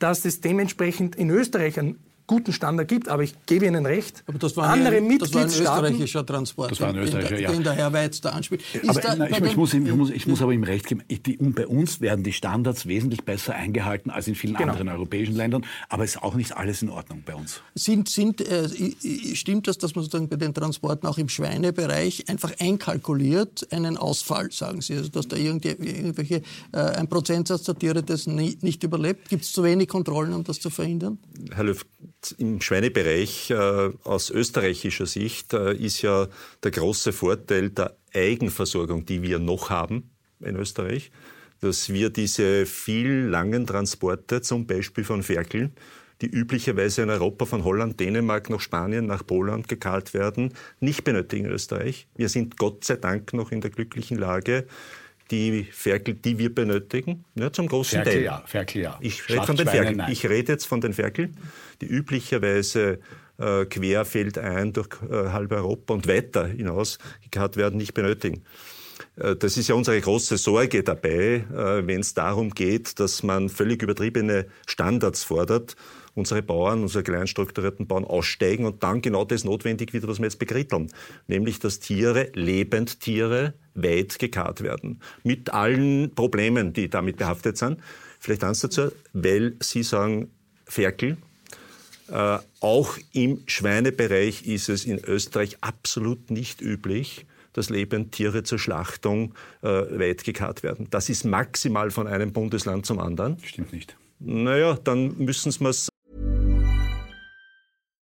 dass 0.00 0.24
es 0.24 0.40
dementsprechend 0.40 1.14
in 1.14 1.30
Österreich 1.30 1.78
ein 1.78 1.96
guten 2.28 2.52
Standard 2.52 2.86
gibt, 2.86 3.08
aber 3.08 3.24
ich 3.24 3.34
gebe 3.46 3.66
Ihnen 3.66 3.84
recht. 3.84 4.22
Aber 4.26 4.38
das 4.38 4.56
war 4.56 4.68
andere 4.68 4.98
ein, 4.98 5.18
das 5.18 5.34
war 5.34 5.42
ein 5.42 5.48
österreichischer 5.48 6.24
Transport, 6.24 6.70
das 6.70 6.80
war 6.80 6.90
ein 6.90 6.96
österreichischer, 6.96 7.34
den, 7.34 7.42
ja. 7.42 7.50
den 7.50 7.64
der 7.64 7.72
Herr 7.72 7.92
Weiz 7.92 8.20
da 8.20 8.30
anspielt. 8.30 8.62
Aber, 8.86 9.00
da, 9.00 9.26
ich, 9.26 9.40
ich, 9.40 9.56
muss, 9.56 9.74
ich, 9.74 9.80
muss, 9.80 10.10
ich, 10.10 10.26
muss, 10.28 10.42
aber 10.42 10.52
ihm 10.52 10.62
recht 10.62 10.86
geben, 10.86 11.02
die, 11.08 11.36
bei 11.38 11.66
uns 11.66 12.00
werden 12.00 12.22
die 12.22 12.32
Standards 12.32 12.86
wesentlich 12.86 13.24
besser 13.24 13.54
eingehalten 13.54 14.10
als 14.10 14.28
in 14.28 14.36
vielen 14.36 14.54
genau. 14.54 14.72
anderen 14.72 14.88
europäischen 14.88 15.34
Ländern, 15.34 15.64
aber 15.88 16.04
es 16.04 16.10
ist 16.10 16.22
auch 16.22 16.34
nicht 16.34 16.56
alles 16.56 16.82
in 16.82 16.90
Ordnung 16.90 17.22
bei 17.24 17.34
uns. 17.34 17.62
Sind, 17.74 18.08
sind, 18.08 18.40
äh, 18.42 18.68
stimmt 19.34 19.66
das, 19.66 19.78
dass 19.78 19.96
man 19.96 20.04
sozusagen 20.04 20.28
bei 20.28 20.36
den 20.36 20.54
Transporten 20.54 21.06
auch 21.08 21.18
im 21.18 21.28
Schweinebereich 21.28 22.28
einfach 22.28 22.52
einkalkuliert 22.60 23.72
einen 23.72 23.96
Ausfall, 23.96 24.52
sagen 24.52 24.82
Sie, 24.82 24.94
also 24.94 25.08
dass 25.08 25.28
da 25.28 25.36
irgendwelche, 25.36 26.42
äh, 26.72 26.78
ein 26.78 27.08
Prozentsatz 27.08 27.62
der 27.62 27.78
Tiere 27.78 28.02
das 28.02 28.26
nie, 28.26 28.58
nicht 28.60 28.82
überlebt? 28.84 29.28
Gibt 29.30 29.44
es 29.44 29.52
zu 29.52 29.64
wenig 29.64 29.88
Kontrollen, 29.88 30.34
um 30.34 30.44
das 30.44 30.60
zu 30.60 30.68
verhindern? 30.70 31.18
Herr 31.54 31.64
Löw, 31.64 31.84
im 32.38 32.60
Schweinebereich 32.60 33.50
äh, 33.50 33.90
aus 34.04 34.30
österreichischer 34.30 35.06
Sicht 35.06 35.52
äh, 35.52 35.74
ist 35.74 36.02
ja 36.02 36.28
der 36.62 36.70
große 36.70 37.12
Vorteil 37.12 37.70
der 37.70 37.96
Eigenversorgung, 38.14 39.04
die 39.04 39.22
wir 39.22 39.38
noch 39.38 39.70
haben 39.70 40.10
in 40.40 40.56
Österreich, 40.56 41.10
dass 41.60 41.88
wir 41.92 42.10
diese 42.10 42.66
viel 42.66 43.26
langen 43.26 43.66
Transporte, 43.66 44.40
zum 44.42 44.66
Beispiel 44.66 45.04
von 45.04 45.22
Ferkeln, 45.22 45.72
die 46.20 46.26
üblicherweise 46.26 47.02
in 47.02 47.10
Europa 47.10 47.44
von 47.44 47.64
Holland, 47.64 48.00
Dänemark 48.00 48.50
nach 48.50 48.60
Spanien, 48.60 49.06
nach 49.06 49.24
Polen 49.24 49.62
gekarrt 49.62 50.14
werden, 50.14 50.54
nicht 50.80 51.04
benötigen 51.04 51.46
in 51.46 51.52
Österreich. 51.52 52.08
Wir 52.16 52.28
sind 52.28 52.56
Gott 52.56 52.84
sei 52.84 52.96
Dank 52.96 53.32
noch 53.32 53.52
in 53.52 53.60
der 53.60 53.70
glücklichen 53.70 54.18
Lage, 54.18 54.66
die 55.30 55.64
Ferkel, 55.64 56.14
die 56.14 56.38
wir 56.38 56.54
benötigen, 56.54 57.24
ja, 57.34 57.52
zum 57.52 57.68
großen 57.68 58.02
Ferkel, 58.02 58.12
Teil. 58.12 58.22
Ja, 58.22 58.42
Ferkel, 58.46 58.82
ja. 58.82 58.98
Ich 59.00 59.28
rede 59.28 59.44
von 59.44 59.56
den 59.56 59.68
Ferkeln. 59.68 60.04
Ich 60.10 60.28
rede 60.28 60.52
jetzt 60.52 60.66
von 60.66 60.80
den 60.80 60.92
Ferkeln, 60.92 61.36
die 61.80 61.86
üblicherweise 61.86 62.98
äh, 63.38 63.64
querfeldein 63.66 64.72
durch 64.72 64.88
äh, 65.08 65.30
halb 65.30 65.52
Europa 65.52 65.94
und 65.94 66.08
weiter 66.08 66.46
hinaus 66.46 66.98
gekarrt 67.22 67.56
werden, 67.56 67.76
nicht 67.76 67.94
benötigen. 67.94 68.42
Äh, 69.16 69.36
das 69.36 69.56
ist 69.56 69.68
ja 69.68 69.74
unsere 69.74 70.00
große 70.00 70.36
Sorge 70.36 70.82
dabei, 70.82 71.44
äh, 71.52 71.86
wenn 71.86 72.00
es 72.00 72.14
darum 72.14 72.50
geht, 72.50 72.98
dass 73.00 73.22
man 73.22 73.48
völlig 73.48 73.82
übertriebene 73.82 74.46
Standards 74.66 75.24
fordert 75.24 75.76
unsere 76.18 76.42
Bauern, 76.42 76.82
unsere 76.82 77.04
kleinstrukturierten 77.04 77.86
Bauern 77.86 78.04
aussteigen 78.04 78.66
und 78.66 78.82
dann 78.82 79.00
genau 79.00 79.24
das 79.24 79.44
notwendig 79.44 79.92
wird, 79.92 80.06
was 80.06 80.18
wir 80.18 80.24
jetzt 80.24 80.38
bekritteln. 80.38 80.90
Nämlich, 81.26 81.58
dass 81.58 81.80
Tiere, 81.80 82.30
Lebendtiere, 82.34 83.54
weit 83.74 84.18
gekarrt 84.18 84.62
werden. 84.62 85.00
Mit 85.22 85.54
allen 85.54 86.14
Problemen, 86.14 86.72
die 86.72 86.90
damit 86.90 87.16
behaftet 87.16 87.56
sind. 87.56 87.78
Vielleicht 88.18 88.44
eins 88.44 88.60
dazu, 88.60 88.90
weil 89.12 89.54
Sie 89.60 89.82
sagen, 89.82 90.30
Ferkel, 90.64 91.16
äh, 92.10 92.38
auch 92.60 92.98
im 93.12 93.42
Schweinebereich 93.46 94.46
ist 94.46 94.68
es 94.68 94.84
in 94.84 94.98
Österreich 95.04 95.58
absolut 95.60 96.30
nicht 96.30 96.60
üblich, 96.60 97.26
dass 97.52 97.70
Lebendtiere 97.70 98.42
zur 98.42 98.58
Schlachtung 98.58 99.34
äh, 99.62 99.68
weit 99.68 100.24
gekarrt 100.24 100.62
werden. 100.62 100.88
Das 100.90 101.08
ist 101.08 101.24
maximal 101.24 101.90
von 101.90 102.06
einem 102.06 102.32
Bundesland 102.32 102.86
zum 102.86 102.98
anderen. 102.98 103.38
Stimmt 103.42 103.72
nicht. 103.72 103.96
Naja, 104.20 104.78
dann 104.82 105.16
müssen 105.18 105.52
Sie 105.52 105.64
es 105.64 105.88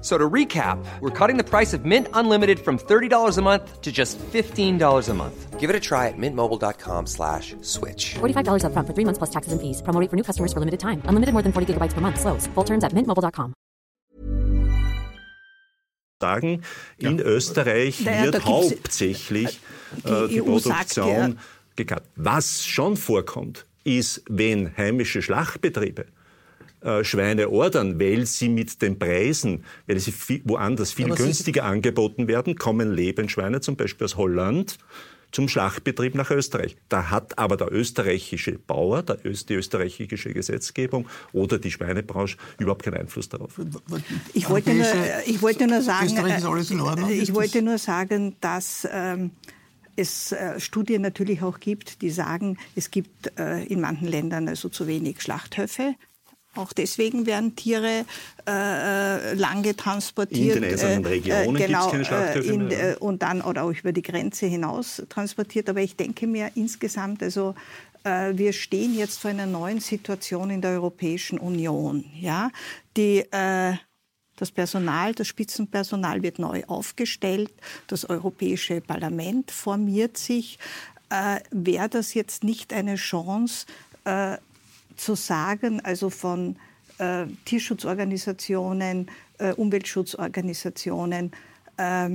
So 0.00 0.16
to 0.16 0.28
recap, 0.28 0.82
we're 1.00 1.10
cutting 1.10 1.36
the 1.36 1.44
price 1.44 1.74
of 1.74 1.84
Mint 1.84 2.08
Unlimited 2.14 2.58
from 2.58 2.78
$30 2.78 3.36
a 3.38 3.42
month 3.42 3.82
to 3.82 3.92
just 3.92 4.18
$15 4.18 5.08
a 5.08 5.14
month. 5.14 5.60
Give 5.60 5.68
it 5.68 5.76
a 5.76 5.80
try 5.80 6.08
at 6.08 6.16
mintmobile.com 6.16 7.06
slash 7.06 7.54
switch. 7.60 8.14
$45 8.14 8.64
up 8.64 8.72
front 8.72 8.88
for 8.88 8.94
three 8.94 9.04
months 9.04 9.18
plus 9.18 9.30
taxes 9.30 9.52
and 9.52 9.60
fees. 9.60 9.82
Promo 9.82 10.08
for 10.08 10.16
new 10.16 10.22
customers 10.22 10.54
for 10.54 10.60
limited 10.60 10.80
time. 10.80 11.02
Unlimited 11.04 11.34
more 11.34 11.42
than 11.42 11.52
40 11.52 11.74
gigabytes 11.74 11.92
per 11.92 12.00
month. 12.00 12.18
Slows. 12.18 12.46
Full 12.54 12.64
terms 12.64 12.82
at 12.82 12.94
mintmobile.com. 12.94 13.52
Sagen, 16.22 16.62
in 16.98 17.18
ja. 17.18 17.24
Österreich 17.24 18.00
naja, 18.00 18.24
wird 18.24 18.44
hauptsächlich 18.44 19.60
äh, 20.04 20.28
die, 20.28 20.34
die 20.34 20.42
Produktion 20.42 21.38
gekappt. 21.76 22.06
Was 22.16 22.66
schon 22.66 22.96
vorkommt, 22.98 23.64
ist, 23.84 24.22
wenn 24.28 24.76
heimische 24.76 25.22
Schlachtbetriebe 25.22 26.04
äh, 26.82 27.04
Schweine 27.04 27.50
ordern, 27.50 28.00
weil 28.00 28.26
sie 28.26 28.48
mit 28.48 28.80
den 28.82 28.98
Preisen, 28.98 29.64
weil 29.86 29.98
sie 29.98 30.12
viel, 30.12 30.40
woanders 30.44 30.92
viel 30.92 31.10
günstiger 31.14 31.64
angeboten 31.64 32.28
werden, 32.28 32.56
kommen 32.56 32.92
Lebensschweine 32.92 33.60
zum 33.60 33.76
Beispiel 33.76 34.06
aus 34.06 34.16
Holland 34.16 34.78
zum 35.32 35.48
Schlachtbetrieb 35.48 36.14
nach 36.14 36.30
Österreich. 36.30 36.76
Da 36.88 37.10
hat 37.10 37.38
aber 37.38 37.56
der 37.56 37.72
österreichische 37.72 38.58
Bauer, 38.58 39.02
der, 39.02 39.16
die 39.16 39.54
österreichische 39.54 40.32
Gesetzgebung 40.32 41.06
oder 41.32 41.58
die 41.58 41.70
Schweinebranche 41.70 42.36
überhaupt 42.58 42.82
keinen 42.82 42.96
Einfluss 42.96 43.28
darauf. 43.28 43.60
Ich 44.34 44.48
wollte 44.48 44.74
nur, 44.74 44.86
ich 45.26 45.42
wollte 45.42 45.66
nur 45.66 45.82
sagen, 45.82 46.16
äh, 46.16 47.12
ich 47.12 47.34
wollte 47.34 47.62
nur 47.62 47.78
sagen, 47.78 48.36
dass 48.40 48.88
ähm, 48.90 49.32
es 49.96 50.32
äh, 50.32 50.58
Studien 50.58 51.02
natürlich 51.02 51.42
auch 51.42 51.60
gibt, 51.60 52.02
die 52.02 52.10
sagen, 52.10 52.58
es 52.74 52.90
gibt 52.90 53.38
äh, 53.38 53.64
in 53.64 53.80
manchen 53.80 54.08
Ländern 54.08 54.48
also 54.48 54.68
zu 54.68 54.86
wenig 54.86 55.20
Schlachthöfe. 55.20 55.94
Auch 56.56 56.72
deswegen 56.72 57.26
werden 57.26 57.54
Tiere 57.54 58.04
äh, 58.46 59.34
lange 59.34 59.76
transportiert. 59.76 60.56
In 60.56 60.62
den 60.62 60.72
einzelnen 60.72 61.04
äh, 61.04 61.08
Regionen 61.08 61.56
äh, 61.56 61.66
genau, 61.66 61.90
gibt 61.90 62.02
es 62.02 62.08
keine 62.08 62.40
in, 62.44 62.70
äh, 62.72 62.96
Und 62.98 63.22
dann 63.22 63.40
oder 63.40 63.62
auch 63.62 63.72
über 63.72 63.92
die 63.92 64.02
Grenze 64.02 64.46
hinaus 64.46 65.00
transportiert. 65.08 65.68
Aber 65.68 65.80
ich 65.80 65.94
denke 65.94 66.26
mir 66.26 66.50
insgesamt, 66.56 67.22
also 67.22 67.54
äh, 68.02 68.32
wir 68.34 68.52
stehen 68.52 68.96
jetzt 68.96 69.20
vor 69.20 69.30
einer 69.30 69.46
neuen 69.46 69.78
Situation 69.78 70.50
in 70.50 70.60
der 70.60 70.72
Europäischen 70.72 71.38
Union. 71.38 72.04
Ja? 72.18 72.50
Die, 72.96 73.18
äh, 73.30 73.74
das 74.36 74.50
Personal, 74.50 75.14
das 75.14 75.28
Spitzenpersonal 75.28 76.20
wird 76.24 76.40
neu 76.40 76.64
aufgestellt. 76.66 77.52
Das 77.86 78.10
Europäische 78.10 78.80
Parlament 78.80 79.50
formiert 79.52 80.16
sich. 80.16 80.58
Wäre 81.50 81.88
das 81.88 82.14
jetzt 82.14 82.44
nicht 82.44 82.72
eine 82.72 82.94
Chance, 82.94 83.66
zu 85.00 85.14
sagen, 85.14 85.80
also 85.80 86.10
von 86.10 86.56
äh, 86.98 87.24
Tierschutzorganisationen, 87.46 89.08
äh, 89.38 89.52
Umweltschutzorganisationen, 89.54 91.32
äh, 91.76 92.10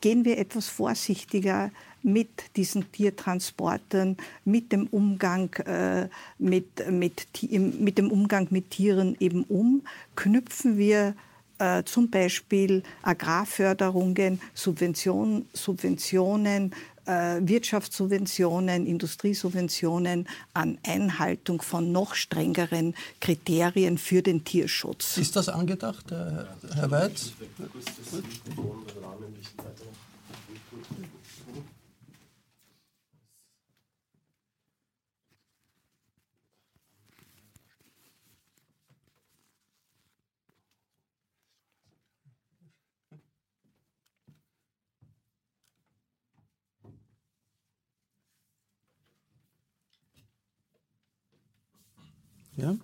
gehen 0.00 0.24
wir 0.24 0.38
etwas 0.38 0.68
vorsichtiger 0.68 1.70
mit 2.02 2.28
diesen 2.56 2.92
Tiertransporten, 2.92 4.16
mit 4.44 4.70
dem 4.70 4.86
Umgang, 4.88 5.52
äh, 5.64 6.08
mit, 6.38 6.90
mit, 6.90 7.26
mit 7.50 7.98
dem 7.98 8.12
Umgang 8.12 8.46
mit 8.50 8.70
Tieren 8.70 9.16
eben 9.18 9.42
um, 9.44 9.82
knüpfen 10.14 10.76
wir 10.76 11.14
äh, 11.58 11.82
zum 11.84 12.10
Beispiel 12.10 12.82
Agrarförderungen, 13.02 14.40
Subvention, 14.52 15.48
Subventionen 15.52 16.74
Wirtschaftssubventionen, 17.06 18.86
Industriesubventionen 18.86 20.26
an 20.52 20.78
Einhaltung 20.86 21.62
von 21.62 21.92
noch 21.92 22.14
strengeren 22.14 22.94
Kriterien 23.20 23.98
für 23.98 24.22
den 24.22 24.44
Tierschutz. 24.44 25.16
Ist 25.16 25.36
das 25.36 25.48
angedacht, 25.48 26.10
Herr 26.10 26.90
Weiz? 26.90 27.32
Ja? 52.56 52.76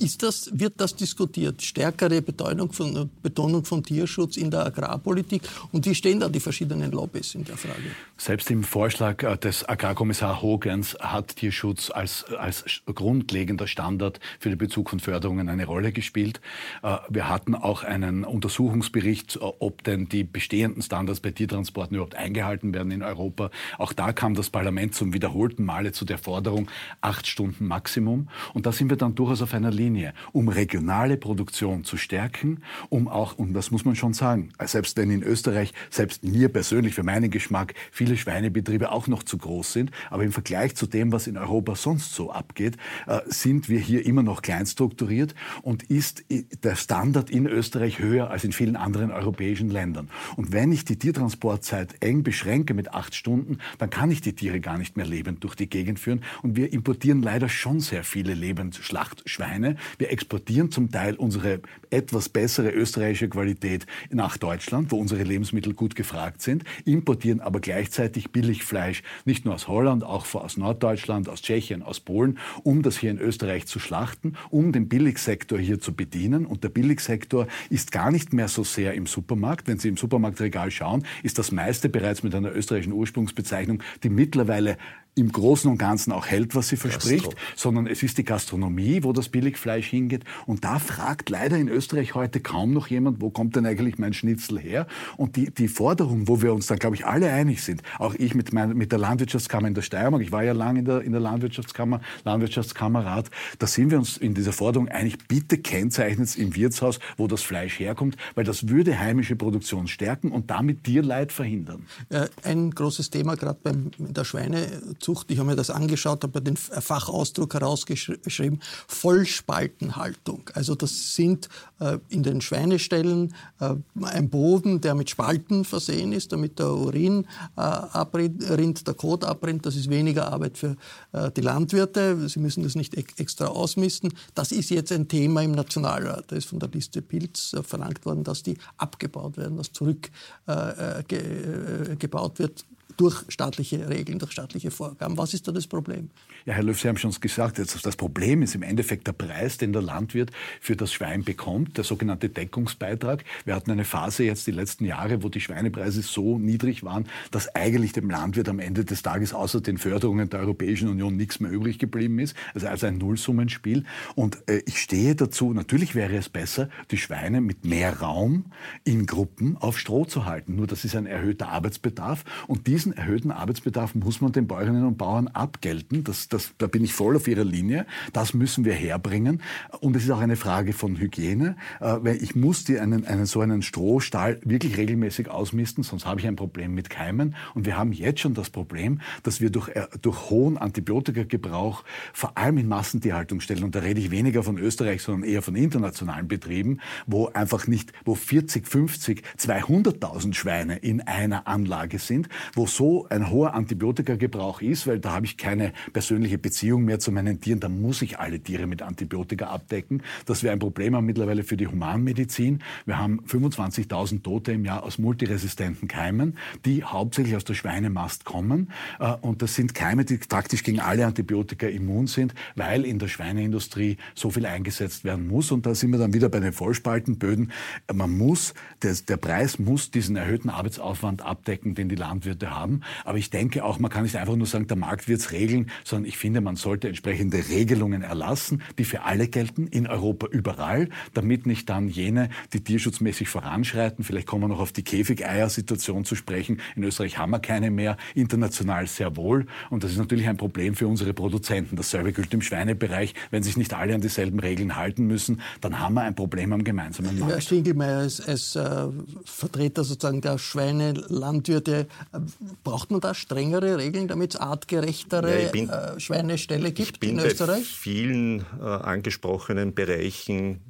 Ist 0.00 0.22
das, 0.22 0.50
wird 0.54 0.80
das 0.80 0.96
diskutiert? 0.96 1.60
Stärkere 1.60 2.22
Betonung 2.22 2.72
von, 2.72 3.10
Betonung 3.22 3.66
von 3.66 3.82
Tierschutz 3.82 4.38
in 4.38 4.50
der 4.50 4.64
Agrarpolitik? 4.64 5.42
Und 5.72 5.84
wie 5.84 5.94
stehen 5.94 6.20
da 6.20 6.30
die 6.30 6.40
verschiedenen 6.40 6.90
Lobbys 6.90 7.34
in 7.34 7.44
der 7.44 7.58
Frage? 7.58 7.90
Selbst 8.16 8.50
im 8.50 8.64
Vorschlag 8.64 9.22
äh, 9.22 9.36
des 9.36 9.68
Agrarkommissar 9.68 10.40
Hogens 10.40 10.96
hat 11.00 11.36
Tierschutz 11.36 11.90
als, 11.90 12.24
als 12.24 12.64
grundlegender 12.86 13.66
Standard 13.66 14.20
für 14.38 14.48
den 14.48 14.56
Bezug 14.56 14.88
von 14.88 15.00
Förderungen 15.00 15.50
eine 15.50 15.66
Rolle 15.66 15.92
gespielt. 15.92 16.40
Äh, 16.82 16.96
wir 17.10 17.28
hatten 17.28 17.54
auch 17.54 17.84
einen 17.84 18.24
Untersuchungsbericht, 18.24 19.36
äh, 19.36 19.40
ob 19.40 19.84
denn 19.84 20.08
die 20.08 20.24
bestehenden 20.24 20.80
Standards 20.80 21.20
bei 21.20 21.30
Tiertransporten 21.30 21.96
überhaupt 21.96 22.14
eingehalten 22.14 22.72
werden 22.72 22.90
in 22.90 23.02
Europa. 23.02 23.50
Auch 23.76 23.92
da 23.92 24.14
kam 24.14 24.32
das 24.32 24.48
Parlament 24.48 24.94
zum 24.94 25.12
wiederholten 25.12 25.62
Male 25.62 25.92
zu 25.92 26.06
der 26.06 26.16
Forderung 26.16 26.70
acht 27.02 27.26
Stunden 27.26 27.66
Maximum. 27.66 28.30
Und 28.54 28.64
da 28.64 28.72
sind 28.72 28.88
wir 28.88 28.96
dann 28.96 29.14
durchaus 29.14 29.42
auf 29.42 29.52
einer 29.52 29.70
Linie 29.70 29.89
Linie, 29.90 30.14
um 30.32 30.48
regionale 30.48 31.16
Produktion 31.16 31.84
zu 31.84 31.96
stärken, 31.96 32.62
um 32.88 33.08
auch, 33.08 33.36
und 33.38 33.52
das 33.54 33.70
muss 33.70 33.84
man 33.84 33.96
schon 33.96 34.14
sagen, 34.14 34.50
selbst 34.64 34.96
wenn 34.96 35.10
in 35.10 35.22
Österreich, 35.22 35.72
selbst 35.90 36.22
mir 36.24 36.48
persönlich, 36.48 36.94
für 36.94 37.02
meinen 37.02 37.30
Geschmack, 37.30 37.74
viele 37.90 38.16
Schweinebetriebe 38.16 38.90
auch 38.90 39.08
noch 39.08 39.22
zu 39.22 39.36
groß 39.36 39.72
sind, 39.72 39.90
aber 40.10 40.24
im 40.24 40.32
Vergleich 40.32 40.74
zu 40.74 40.86
dem, 40.86 41.12
was 41.12 41.26
in 41.26 41.36
Europa 41.36 41.74
sonst 41.74 42.14
so 42.14 42.30
abgeht, 42.30 42.76
äh, 43.06 43.20
sind 43.26 43.68
wir 43.68 43.78
hier 43.78 44.06
immer 44.06 44.22
noch 44.22 44.42
kleinstrukturiert 44.42 45.34
und 45.62 45.82
ist 45.84 46.24
der 46.62 46.76
Standard 46.76 47.30
in 47.30 47.46
Österreich 47.46 47.98
höher 47.98 48.30
als 48.30 48.44
in 48.44 48.52
vielen 48.52 48.76
anderen 48.76 49.10
europäischen 49.10 49.70
Ländern. 49.70 50.08
Und 50.36 50.52
wenn 50.52 50.72
ich 50.72 50.84
die 50.84 50.98
Tiertransportzeit 50.98 51.96
eng 52.00 52.22
beschränke 52.22 52.74
mit 52.74 52.94
acht 52.94 53.14
Stunden, 53.14 53.58
dann 53.78 53.90
kann 53.90 54.10
ich 54.10 54.20
die 54.20 54.34
Tiere 54.34 54.60
gar 54.60 54.78
nicht 54.78 54.96
mehr 54.96 55.06
lebend 55.06 55.42
durch 55.44 55.54
die 55.54 55.68
Gegend 55.68 55.98
führen. 55.98 56.22
Und 56.42 56.56
wir 56.56 56.72
importieren 56.72 57.22
leider 57.22 57.48
schon 57.48 57.80
sehr 57.80 58.04
viele 58.04 58.34
Lebendschlachtschweine, 58.34 59.76
wir 59.98 60.10
exportieren 60.10 60.70
zum 60.70 60.90
Teil 60.90 61.14
unsere 61.16 61.60
etwas 61.90 62.28
bessere 62.28 62.70
österreichische 62.70 63.28
Qualität 63.28 63.86
nach 64.10 64.36
Deutschland, 64.36 64.90
wo 64.90 64.96
unsere 64.96 65.22
Lebensmittel 65.22 65.74
gut 65.74 65.94
gefragt 65.94 66.42
sind, 66.42 66.64
importieren 66.84 67.40
aber 67.40 67.60
gleichzeitig 67.60 68.30
Billigfleisch 68.30 69.02
nicht 69.24 69.44
nur 69.44 69.54
aus 69.54 69.68
Holland, 69.68 70.04
auch 70.04 70.34
aus 70.34 70.56
Norddeutschland, 70.56 71.28
aus 71.28 71.42
Tschechien, 71.42 71.82
aus 71.82 72.00
Polen, 72.00 72.38
um 72.62 72.82
das 72.82 72.98
hier 72.98 73.10
in 73.10 73.18
Österreich 73.18 73.66
zu 73.66 73.78
schlachten, 73.78 74.34
um 74.50 74.72
den 74.72 74.88
Billigsektor 74.88 75.58
hier 75.58 75.80
zu 75.80 75.94
bedienen. 75.94 76.46
Und 76.46 76.64
der 76.64 76.68
Billigsektor 76.68 77.46
ist 77.68 77.92
gar 77.92 78.10
nicht 78.10 78.32
mehr 78.32 78.48
so 78.48 78.64
sehr 78.64 78.94
im 78.94 79.06
Supermarkt. 79.06 79.68
Wenn 79.68 79.78
Sie 79.78 79.88
im 79.88 79.96
Supermarktregal 79.96 80.70
schauen, 80.70 81.04
ist 81.22 81.38
das 81.38 81.52
meiste 81.52 81.88
bereits 81.88 82.22
mit 82.22 82.34
einer 82.34 82.54
österreichischen 82.54 82.92
Ursprungsbezeichnung, 82.92 83.82
die 84.02 84.10
mittlerweile 84.10 84.76
im 85.14 85.32
Großen 85.32 85.70
und 85.70 85.78
Ganzen 85.78 86.12
auch 86.12 86.26
hält, 86.26 86.54
was 86.54 86.68
sie 86.68 86.76
verspricht, 86.76 87.24
Gastro. 87.24 87.40
sondern 87.56 87.86
es 87.86 88.02
ist 88.02 88.18
die 88.18 88.24
Gastronomie, 88.24 89.02
wo 89.02 89.12
das 89.12 89.28
Billigfleisch 89.28 89.88
hingeht. 89.88 90.24
Und 90.46 90.64
da 90.64 90.78
fragt 90.78 91.30
leider 91.30 91.56
in 91.56 91.68
Österreich 91.68 92.14
heute 92.14 92.40
kaum 92.40 92.72
noch 92.72 92.86
jemand, 92.88 93.20
wo 93.20 93.30
kommt 93.30 93.56
denn 93.56 93.66
eigentlich 93.66 93.98
mein 93.98 94.12
Schnitzel 94.12 94.58
her? 94.58 94.86
Und 95.16 95.36
die, 95.36 95.50
die 95.50 95.68
Forderung, 95.68 96.28
wo 96.28 96.42
wir 96.42 96.54
uns 96.54 96.66
dann, 96.66 96.78
glaube 96.78 96.96
ich, 96.96 97.06
alle 97.06 97.30
einig 97.30 97.62
sind, 97.62 97.82
auch 97.98 98.14
ich 98.14 98.34
mit, 98.34 98.52
mein, 98.52 98.76
mit 98.76 98.92
der 98.92 98.98
Landwirtschaftskammer 98.98 99.68
in 99.68 99.74
der 99.74 99.82
Steiermark, 99.82 100.22
ich 100.22 100.32
war 100.32 100.44
ja 100.44 100.52
lange 100.52 100.80
in 100.80 100.84
der, 100.84 101.00
in 101.02 101.12
der 101.12 101.20
Landwirtschaftskammer, 101.20 102.00
Landwirtschaftskammerrat, 102.24 103.30
da 103.58 103.66
sind 103.66 103.90
wir 103.90 103.98
uns 103.98 104.16
in 104.16 104.34
dieser 104.34 104.52
Forderung 104.52 104.88
einig, 104.88 105.28
bitte 105.28 105.58
kennzeichnet 105.58 106.28
es 106.28 106.36
im 106.36 106.54
Wirtshaus, 106.54 107.00
wo 107.16 107.26
das 107.26 107.42
Fleisch 107.42 107.78
herkommt, 107.78 108.16
weil 108.34 108.44
das 108.44 108.68
würde 108.68 108.98
heimische 108.98 109.36
Produktion 109.36 109.88
stärken 109.88 110.30
und 110.30 110.50
damit 110.50 110.84
Tierleid 110.84 111.32
verhindern. 111.32 111.86
Äh, 112.08 112.28
ein 112.44 112.70
großes 112.70 113.10
Thema 113.10 113.36
gerade 113.36 113.58
bei 113.62 113.72
der 113.98 114.24
Schweine 114.24 114.66
Zucht. 115.10 115.30
Ich 115.30 115.38
habe 115.38 115.48
mir 115.48 115.56
das 115.56 115.70
angeschaut, 115.70 116.22
habe 116.22 116.40
den 116.40 116.56
Fachausdruck 116.56 117.54
herausgeschrieben, 117.54 118.60
Vollspaltenhaltung. 118.86 120.48
Also 120.54 120.76
das 120.76 121.16
sind 121.16 121.48
äh, 121.80 121.98
in 122.08 122.22
den 122.22 122.40
Schweineställen 122.40 123.34
äh, 123.58 123.74
ein 124.02 124.30
Boden, 124.30 124.80
der 124.80 124.94
mit 124.94 125.10
Spalten 125.10 125.64
versehen 125.64 126.12
ist, 126.12 126.30
damit 126.30 126.60
der 126.60 126.70
Urin 126.70 127.26
äh, 127.56 127.60
abrinnt, 127.60 128.86
der 128.86 128.94
Kot 128.94 129.24
abrinnt. 129.24 129.66
Das 129.66 129.74
ist 129.74 129.90
weniger 129.90 130.32
Arbeit 130.32 130.56
für 130.56 130.76
äh, 131.12 131.32
die 131.32 131.40
Landwirte. 131.40 132.28
Sie 132.28 132.38
müssen 132.38 132.62
das 132.62 132.76
nicht 132.76 132.94
extra 133.18 133.46
ausmisten. 133.46 134.14
Das 134.36 134.52
ist 134.52 134.70
jetzt 134.70 134.92
ein 134.92 135.08
Thema 135.08 135.42
im 135.42 135.50
Nationalrat. 135.52 136.30
Da 136.30 136.36
ist 136.36 136.46
von 136.46 136.60
der 136.60 136.68
Liste 136.68 137.02
Pilz 137.02 137.52
äh, 137.52 137.64
verlangt 137.64 138.06
worden, 138.06 138.22
dass 138.22 138.44
die 138.44 138.56
abgebaut 138.76 139.36
werden, 139.36 139.56
dass 139.56 139.72
zurückgebaut 139.72 140.14
äh, 140.46 142.38
wird 142.38 142.64
durch 143.00 143.24
staatliche 143.28 143.88
Regeln, 143.88 144.18
durch 144.18 144.32
staatliche 144.32 144.70
Vorgaben. 144.70 145.16
Was 145.16 145.32
ist 145.32 145.48
da 145.48 145.52
das 145.52 145.66
Problem? 145.66 146.10
Ja, 146.44 146.52
Herr 146.52 146.62
Löw, 146.62 146.78
Sie 146.78 146.86
haben 146.86 146.98
schon 146.98 147.12
gesagt, 147.18 147.58
das 147.58 147.96
Problem 147.96 148.42
ist 148.42 148.54
im 148.54 148.62
Endeffekt 148.62 149.06
der 149.06 149.12
Preis, 149.12 149.56
den 149.56 149.72
der 149.72 149.80
Landwirt 149.80 150.30
für 150.60 150.76
das 150.76 150.92
Schwein 150.92 151.24
bekommt, 151.24 151.78
der 151.78 151.84
sogenannte 151.84 152.28
Deckungsbeitrag. 152.28 153.24
Wir 153.46 153.54
hatten 153.54 153.70
eine 153.70 153.86
Phase 153.86 154.24
jetzt 154.24 154.46
die 154.46 154.50
letzten 154.50 154.84
Jahre, 154.84 155.22
wo 155.22 155.30
die 155.30 155.40
Schweinepreise 155.40 156.02
so 156.02 156.38
niedrig 156.38 156.84
waren, 156.84 157.06
dass 157.30 157.54
eigentlich 157.54 157.94
dem 157.94 158.10
Landwirt 158.10 158.50
am 158.50 158.58
Ende 158.58 158.84
des 158.84 159.02
Tages 159.02 159.32
außer 159.32 159.62
den 159.62 159.78
Förderungen 159.78 160.28
der 160.28 160.40
Europäischen 160.40 160.88
Union 160.88 161.16
nichts 161.16 161.40
mehr 161.40 161.50
übrig 161.50 161.78
geblieben 161.78 162.18
ist. 162.18 162.36
Also, 162.52 162.86
ein 162.86 162.98
Nullsummenspiel. 162.98 163.84
Und 164.14 164.46
äh, 164.46 164.62
ich 164.66 164.78
stehe 164.78 165.14
dazu, 165.14 165.54
natürlich 165.54 165.94
wäre 165.94 166.16
es 166.16 166.28
besser, 166.28 166.68
die 166.90 166.98
Schweine 166.98 167.40
mit 167.40 167.64
mehr 167.64 168.00
Raum 168.00 168.52
in 168.84 169.06
Gruppen 169.06 169.56
auf 169.56 169.78
Stroh 169.78 170.04
zu 170.04 170.26
halten. 170.26 170.56
Nur 170.56 170.66
das 170.66 170.84
ist 170.84 170.96
ein 170.96 171.06
erhöhter 171.06 171.48
Arbeitsbedarf 171.48 172.24
und 172.46 172.66
diesen 172.66 172.89
diesen 172.90 172.96
erhöhten 172.96 173.30
Arbeitsbedarf 173.30 173.94
muss 173.94 174.20
man 174.20 174.32
den 174.32 174.46
Bäuerinnen 174.46 174.86
und 174.86 174.98
Bauern 174.98 175.28
abgelten. 175.28 176.04
Das, 176.04 176.28
das, 176.28 176.52
da 176.58 176.66
bin 176.66 176.84
ich 176.84 176.92
voll 176.92 177.16
auf 177.16 177.28
Ihrer 177.28 177.44
Linie. 177.44 177.86
Das 178.12 178.34
müssen 178.34 178.64
wir 178.64 178.72
herbringen. 178.72 179.42
Und 179.80 179.96
es 179.96 180.04
ist 180.04 180.10
auch 180.10 180.20
eine 180.20 180.36
Frage 180.36 180.72
von 180.72 180.98
Hygiene. 180.98 181.56
Äh, 181.80 181.96
weil 182.00 182.22
ich 182.22 182.34
muss 182.34 182.64
die 182.64 182.78
einen, 182.78 183.06
einen, 183.06 183.26
so 183.26 183.40
einen 183.40 183.62
Strohstall 183.62 184.40
wirklich 184.44 184.76
regelmäßig 184.76 185.28
ausmisten, 185.30 185.84
sonst 185.84 186.06
habe 186.06 186.20
ich 186.20 186.26
ein 186.26 186.36
Problem 186.36 186.74
mit 186.74 186.90
Keimen. 186.90 187.34
Und 187.54 187.66
wir 187.66 187.76
haben 187.76 187.92
jetzt 187.92 188.20
schon 188.20 188.34
das 188.34 188.50
Problem, 188.50 189.00
dass 189.22 189.40
wir 189.40 189.50
durch, 189.50 189.68
äh, 189.68 189.86
durch 190.00 190.30
hohen 190.30 190.58
Antibiotikagebrauch, 190.58 191.84
vor 192.12 192.36
allem 192.36 192.58
in 192.58 192.68
Massentierhaltungsstellen, 192.68 193.64
und 193.64 193.74
da 193.74 193.80
rede 193.80 194.00
ich 194.00 194.10
weniger 194.10 194.42
von 194.42 194.58
Österreich, 194.58 195.02
sondern 195.02 195.28
eher 195.28 195.42
von 195.42 195.56
internationalen 195.56 196.28
Betrieben, 196.28 196.80
wo 197.06 197.28
einfach 197.28 197.66
nicht, 197.66 197.92
wo 198.04 198.14
40, 198.14 198.66
50, 198.66 199.22
200.000 199.38 200.34
Schweine 200.34 200.76
in 200.76 201.00
einer 201.00 201.46
Anlage 201.46 201.98
sind, 201.98 202.28
wo 202.54 202.66
so 202.66 202.79
ein 203.10 203.30
hoher 203.30 203.52
Antibiotikagebrauch 203.52 204.62
ist, 204.62 204.86
weil 204.86 205.00
da 205.00 205.12
habe 205.12 205.26
ich 205.26 205.36
keine 205.36 205.74
persönliche 205.92 206.38
Beziehung 206.38 206.84
mehr 206.84 206.98
zu 206.98 207.12
meinen 207.12 207.38
Tieren, 207.38 207.60
da 207.60 207.68
muss 207.68 208.00
ich 208.00 208.18
alle 208.18 208.40
Tiere 208.40 208.66
mit 208.66 208.80
Antibiotika 208.80 209.48
abdecken. 209.48 210.02
Das 210.24 210.42
wäre 210.42 210.54
ein 210.54 210.58
Problem 210.58 210.90
mittlerweile 211.04 211.44
für 211.44 211.58
die 211.58 211.66
Humanmedizin. 211.66 212.62
Wir 212.86 212.98
haben 212.98 213.20
25.000 213.26 214.22
Tote 214.22 214.52
im 214.52 214.64
Jahr 214.64 214.82
aus 214.82 214.96
multiresistenten 214.98 215.88
Keimen, 215.88 216.38
die 216.64 216.82
hauptsächlich 216.82 217.36
aus 217.36 217.44
der 217.44 217.52
Schweinemast 217.52 218.24
kommen. 218.24 218.70
Äh, 218.98 219.12
und 219.20 219.42
das 219.42 219.56
sind 219.56 219.74
Keime, 219.74 220.06
die 220.06 220.16
praktisch 220.16 220.62
gegen 220.62 220.80
alle 220.80 221.04
Antibiotika 221.04 221.66
immun 221.66 222.06
sind, 222.06 222.34
weil 222.56 222.86
in 222.86 222.98
der 222.98 223.08
Schweineindustrie 223.08 223.98
so 224.14 224.30
viel 224.30 224.46
eingesetzt 224.46 225.04
werden 225.04 225.28
muss. 225.28 225.52
Und 225.52 225.66
da 225.66 225.74
sind 225.74 225.90
wir 225.90 225.98
dann 225.98 226.14
wieder 226.14 226.30
bei 226.30 226.40
den 226.40 226.54
Vollspaltenböden. 226.54 227.52
Man 227.92 228.16
muss, 228.16 228.54
der 228.82 229.16
Preis 229.18 229.58
muss 229.58 229.90
diesen 229.90 230.16
erhöhten 230.16 230.48
Arbeitsaufwand 230.48 231.20
abdecken, 231.20 231.74
den 231.74 231.90
die 231.90 231.96
Landwirte 231.96 232.50
haben 232.50 232.69
haben. 232.70 232.82
Aber 233.04 233.18
ich 233.18 233.30
denke 233.30 233.64
auch, 233.64 233.78
man 233.78 233.90
kann 233.90 234.04
nicht 234.04 234.16
einfach 234.16 234.36
nur 234.36 234.46
sagen, 234.46 234.66
der 234.66 234.76
Markt 234.76 235.08
wird 235.08 235.20
es 235.20 235.32
regeln, 235.32 235.70
sondern 235.84 236.08
ich 236.08 236.16
finde, 236.16 236.40
man 236.40 236.56
sollte 236.56 236.88
entsprechende 236.88 237.48
Regelungen 237.48 238.02
erlassen, 238.02 238.62
die 238.78 238.84
für 238.84 239.02
alle 239.02 239.28
gelten, 239.28 239.66
in 239.66 239.86
Europa 239.86 240.26
überall, 240.26 240.88
damit 241.14 241.46
nicht 241.46 241.68
dann 241.68 241.88
jene, 241.88 242.30
die 242.52 242.62
tierschutzmäßig 242.62 243.28
voranschreiten, 243.28 244.04
vielleicht 244.04 244.26
kommen 244.26 244.44
wir 244.44 244.48
noch 244.48 244.60
auf 244.60 244.72
die 244.72 244.82
Käfigeier-Situation 244.82 246.04
zu 246.04 246.14
sprechen. 246.14 246.60
In 246.76 246.84
Österreich 246.84 247.18
haben 247.18 247.30
wir 247.30 247.40
keine 247.40 247.70
mehr, 247.70 247.96
international 248.14 248.86
sehr 248.86 249.16
wohl. 249.16 249.46
Und 249.70 249.84
das 249.84 249.92
ist 249.92 249.98
natürlich 249.98 250.28
ein 250.28 250.36
Problem 250.36 250.74
für 250.74 250.86
unsere 250.86 251.12
Produzenten. 251.12 251.76
Dasselbe 251.76 252.12
gilt 252.12 252.32
im 252.32 252.42
Schweinebereich. 252.42 253.14
Wenn 253.30 253.42
sich 253.42 253.56
nicht 253.56 253.74
alle 253.74 253.94
an 253.94 254.00
dieselben 254.00 254.38
Regeln 254.40 254.76
halten 254.76 255.06
müssen, 255.06 255.40
dann 255.60 255.78
haben 255.78 255.94
wir 255.94 256.02
ein 256.02 256.14
Problem 256.14 256.52
am 256.52 256.64
gemeinsamen 256.64 257.18
Markt. 257.18 257.34
Herr 257.34 257.40
Stingelmeier, 257.40 257.98
als, 257.98 258.20
als 258.20 258.56
äh, 258.56 258.88
Vertreter 259.24 259.84
sozusagen 259.84 260.20
der 260.20 260.38
Schweinelandwirte, 260.38 261.86
äh, 262.12 262.18
Braucht 262.64 262.90
man 262.90 263.00
da 263.00 263.14
strengere 263.14 263.78
Regeln, 263.78 264.08
damit 264.08 264.34
es 264.34 264.40
artgerechtere 264.40 265.44
ja, 265.44 265.50
bin, 265.50 265.68
äh, 265.68 265.98
Schweineställe 265.98 266.72
gibt 266.72 267.02
in 267.04 267.18
Österreich? 267.18 267.62
Ich 267.62 267.84
bin 267.84 268.38
bei 268.38 268.44
vielen 268.44 268.60
äh, 268.60 268.64
angesprochenen 268.64 269.74
Bereichen 269.74 270.60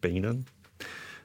bei 0.00 0.10
Ihnen. 0.10 0.46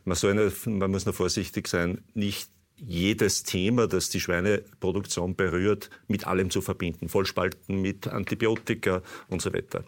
Man, 0.05 0.17
eine, 0.23 0.51
man 0.65 0.91
muss 0.91 1.05
nur 1.05 1.13
vorsichtig 1.13 1.67
sein, 1.67 2.03
nicht 2.13 2.49
jedes 2.79 3.41
Thema, 3.43 3.87
das 3.87 4.09
die 4.09 4.19
Schweineproduktion 4.19 5.35
berührt, 5.35 5.89
mit 6.07 6.27
allem 6.27 6.51
zu 6.51 6.61
verbinden. 6.61 7.09
Vollspalten 7.09 7.81
mit 7.81 8.07
Antibiotika 8.07 9.01
und 9.29 9.41
so 9.41 9.51
weiter. 9.53 9.83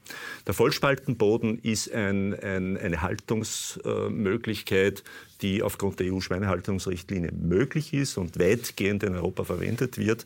Der 0.48 0.56
Vollspaltenboden 0.56 1.60
ist 1.60 1.94
ein, 1.94 2.34
ein, 2.34 2.78
eine 2.78 3.02
Haltungsmöglichkeit, 3.02 5.04
die 5.42 5.64
aufgrund 5.64 6.00
der 6.00 6.14
EU-Schweinehaltungsrichtlinie 6.14 7.32
möglich 7.32 7.94
ist 7.94 8.18
und 8.18 8.40
weitgehend 8.40 9.04
in 9.04 9.16
Europa 9.16 9.44
verwendet 9.44 9.98
wird. 9.98 10.26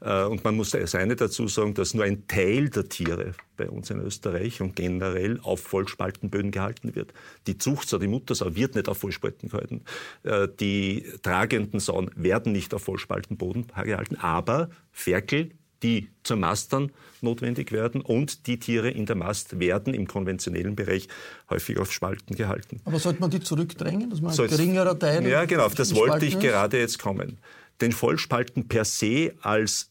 Äh, 0.00 0.24
und 0.24 0.44
man 0.44 0.56
muss 0.56 0.70
das 0.70 0.94
eine 0.94 1.16
dazu 1.16 1.48
sagen, 1.48 1.74
dass 1.74 1.94
nur 1.94 2.04
ein 2.04 2.26
Teil 2.26 2.68
der 2.68 2.88
Tiere 2.88 3.34
bei 3.56 3.68
uns 3.68 3.90
in 3.90 4.00
Österreich 4.00 4.60
und 4.60 4.76
generell 4.76 5.40
auf 5.42 5.60
Vollspaltenböden 5.60 6.50
gehalten 6.50 6.94
wird. 6.94 7.12
Die 7.46 7.58
Zuchtsau, 7.58 7.98
die 7.98 8.08
Muttersau 8.08 8.54
wird 8.54 8.74
nicht 8.74 8.88
auf 8.88 8.98
Vollspalten 8.98 9.48
gehalten. 9.48 9.82
Äh, 10.24 10.48
die 10.60 11.06
tragenden 11.22 11.80
Sauen 11.80 12.10
werden 12.16 12.52
nicht 12.52 12.74
auf 12.74 12.82
Vollspaltenboden 12.82 13.66
gehalten, 13.84 14.16
aber 14.16 14.70
Ferkel, 14.90 15.50
die 15.82 16.08
zum 16.22 16.40
Mastern 16.40 16.92
notwendig 17.20 17.72
werden 17.72 18.00
und 18.00 18.46
die 18.46 18.58
Tiere 18.58 18.90
in 18.90 19.06
der 19.06 19.16
Mast 19.16 19.58
werden 19.58 19.94
im 19.94 20.06
konventionellen 20.06 20.76
Bereich 20.76 21.08
häufig 21.50 21.78
auf 21.78 21.92
Spalten 21.92 22.34
gehalten. 22.34 22.80
Aber 22.84 22.98
sollte 22.98 23.20
man 23.20 23.30
die 23.30 23.40
zurückdrängen, 23.40 24.10
dass 24.10 24.20
man 24.20 24.38
ein 24.38 24.48
geringerer 24.48 24.98
Teil 24.98 25.26
Ja, 25.26 25.44
genau, 25.44 25.64
auf 25.64 25.74
das 25.74 25.94
wollte 25.94 26.26
ich 26.26 26.34
ist? 26.34 26.40
gerade 26.40 26.78
jetzt 26.78 26.98
kommen. 26.98 27.38
Den 27.80 27.92
Vollspalten 27.92 28.68
per 28.68 28.84
se 28.84 29.34
als 29.40 29.90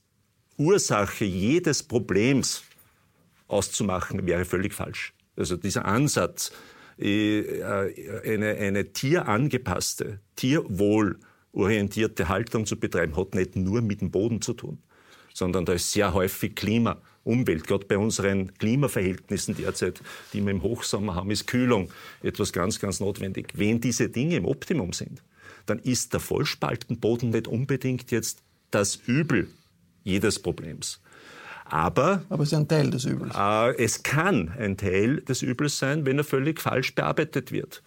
Ursache 0.57 1.25
jedes 1.25 1.83
Problems 1.83 2.63
auszumachen, 3.47 4.25
wäre 4.25 4.45
völlig 4.45 4.73
falsch. 4.73 5.13
Also 5.35 5.57
dieser 5.57 5.85
Ansatz, 5.85 6.51
äh, 6.97 7.63
eine, 7.63 8.55
eine 8.55 8.93
tierangepasste, 8.93 10.19
tierwohlorientierte 10.35 12.29
Haltung 12.29 12.65
zu 12.65 12.79
betreiben, 12.79 13.17
hat 13.17 13.33
nicht 13.33 13.55
nur 13.55 13.81
mit 13.81 14.01
dem 14.01 14.11
Boden 14.11 14.41
zu 14.41 14.53
tun, 14.53 14.79
sondern 15.33 15.65
da 15.65 15.73
ist 15.73 15.91
sehr 15.91 16.13
häufig 16.13 16.55
Klima, 16.55 16.97
Umwelt. 17.23 17.67
Gerade 17.67 17.85
bei 17.85 17.97
unseren 17.97 18.53
Klimaverhältnissen 18.57 19.55
derzeit, 19.55 20.01
die 20.33 20.43
wir 20.43 20.51
im 20.51 20.63
Hochsommer 20.63 21.15
haben, 21.15 21.29
ist 21.29 21.45
Kühlung 21.45 21.91
etwas 22.23 22.51
ganz, 22.51 22.79
ganz 22.79 22.99
notwendig. 22.99 23.49
Wenn 23.53 23.79
diese 23.79 24.09
Dinge 24.09 24.37
im 24.37 24.45
Optimum 24.45 24.93
sind, 24.93 25.21
dann 25.67 25.77
ist 25.79 26.13
der 26.13 26.19
Vollspaltenboden 26.19 27.29
nicht 27.29 27.47
unbedingt 27.47 28.09
jetzt 28.11 28.39
das 28.71 28.95
Übel 29.05 29.47
jedes 30.03 30.39
Problems. 30.39 30.99
Aber, 31.65 32.23
Aber 32.29 32.43
es 32.43 32.51
ist 32.51 32.57
ein 32.57 32.67
Teil 32.67 32.89
des 32.89 33.05
Übels. 33.05 33.33
Äh, 33.35 33.75
es 33.81 34.03
kann 34.03 34.51
ein 34.57 34.75
Teil 34.75 35.21
des 35.21 35.41
Übels 35.41 35.77
sein, 35.77 36.05
wenn 36.05 36.17
er 36.17 36.23
völlig 36.23 36.59
falsch 36.59 36.95
bearbeitet 36.95 37.51
wird. 37.51 37.81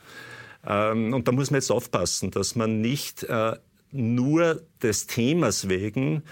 Ähm, 0.67 1.13
und 1.13 1.29
da 1.29 1.33
muss 1.33 1.51
man 1.51 1.61
jetzt 1.61 1.71
aufpassen, 1.71 2.31
dass 2.31 2.55
man 2.55 2.81
nicht 2.81 3.25
äh, 3.25 3.57
nur 3.91 4.63
des 4.83 5.07
Themas 5.07 5.69
wegen 5.69 6.23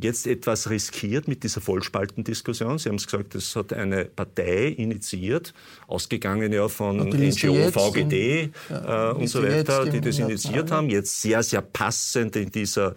jetzt 0.00 0.26
etwas 0.26 0.70
riskiert 0.70 1.26
mit 1.26 1.42
dieser 1.42 1.60
Vollspaltendiskussion. 1.60 2.78
Sie 2.78 2.88
haben 2.88 2.96
es 2.96 3.06
gesagt, 3.06 3.34
das 3.34 3.56
hat 3.56 3.72
eine 3.72 4.04
Partei 4.04 4.68
initiiert, 4.68 5.54
ausgegangen 5.86 6.52
ja 6.52 6.68
von 6.68 6.98
NGO, 7.08 7.70
VGD 7.70 8.50
ja, 8.68 9.10
äh, 9.10 9.14
und 9.14 9.28
so 9.28 9.42
weiter, 9.42 9.86
die 9.86 10.00
das 10.00 10.18
initiiert 10.18 10.70
haben. 10.70 10.90
Jetzt 10.90 11.22
sehr, 11.22 11.42
sehr 11.42 11.62
passend 11.62 12.36
in 12.36 12.50
dieser 12.50 12.94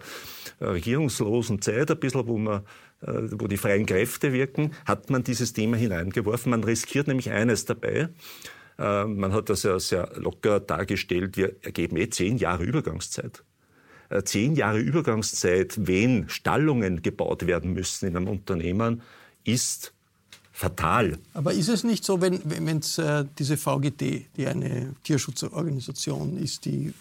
äh, 0.60 0.66
regierungslosen 0.66 1.62
Zeit, 1.62 1.90
ein 1.90 1.98
bisschen, 1.98 2.26
wo 2.26 2.38
man 2.38 2.62
äh, 3.02 3.12
wo 3.32 3.46
die 3.46 3.56
freien 3.56 3.86
Kräfte 3.86 4.32
wirken, 4.32 4.72
hat 4.84 5.08
man 5.08 5.24
dieses 5.24 5.54
Thema 5.54 5.78
hineingeworfen. 5.78 6.50
Man 6.50 6.64
riskiert 6.64 7.08
nämlich 7.08 7.30
eines 7.30 7.64
dabei. 7.64 8.10
Äh, 8.78 9.04
man 9.06 9.32
hat 9.32 9.48
das 9.48 9.62
ja 9.62 9.78
sehr 9.78 10.12
locker 10.16 10.60
dargestellt. 10.60 11.38
Wir 11.38 11.56
ergeben 11.62 11.96
eh 11.96 12.10
zehn 12.10 12.36
Jahre 12.36 12.64
Übergangszeit. 12.64 13.42
Zehn 14.24 14.56
Jahre 14.56 14.78
Übergangszeit, 14.80 15.86
wenn 15.86 16.28
Stallungen 16.28 17.02
gebaut 17.02 17.46
werden 17.46 17.72
müssen 17.72 18.08
in 18.08 18.16
einem 18.16 18.28
Unternehmen, 18.28 19.02
ist 19.44 19.92
fatal. 20.52 21.18
Aber 21.32 21.52
ist 21.52 21.68
es 21.68 21.84
nicht 21.84 22.04
so, 22.04 22.20
wenn 22.20 22.78
es 22.78 22.98
äh, 22.98 23.24
diese 23.38 23.56
VGT, 23.56 24.26
die 24.36 24.46
eine 24.46 24.94
Tierschutzorganisation 25.04 26.36
ist, 26.36 26.64
die 26.64 26.92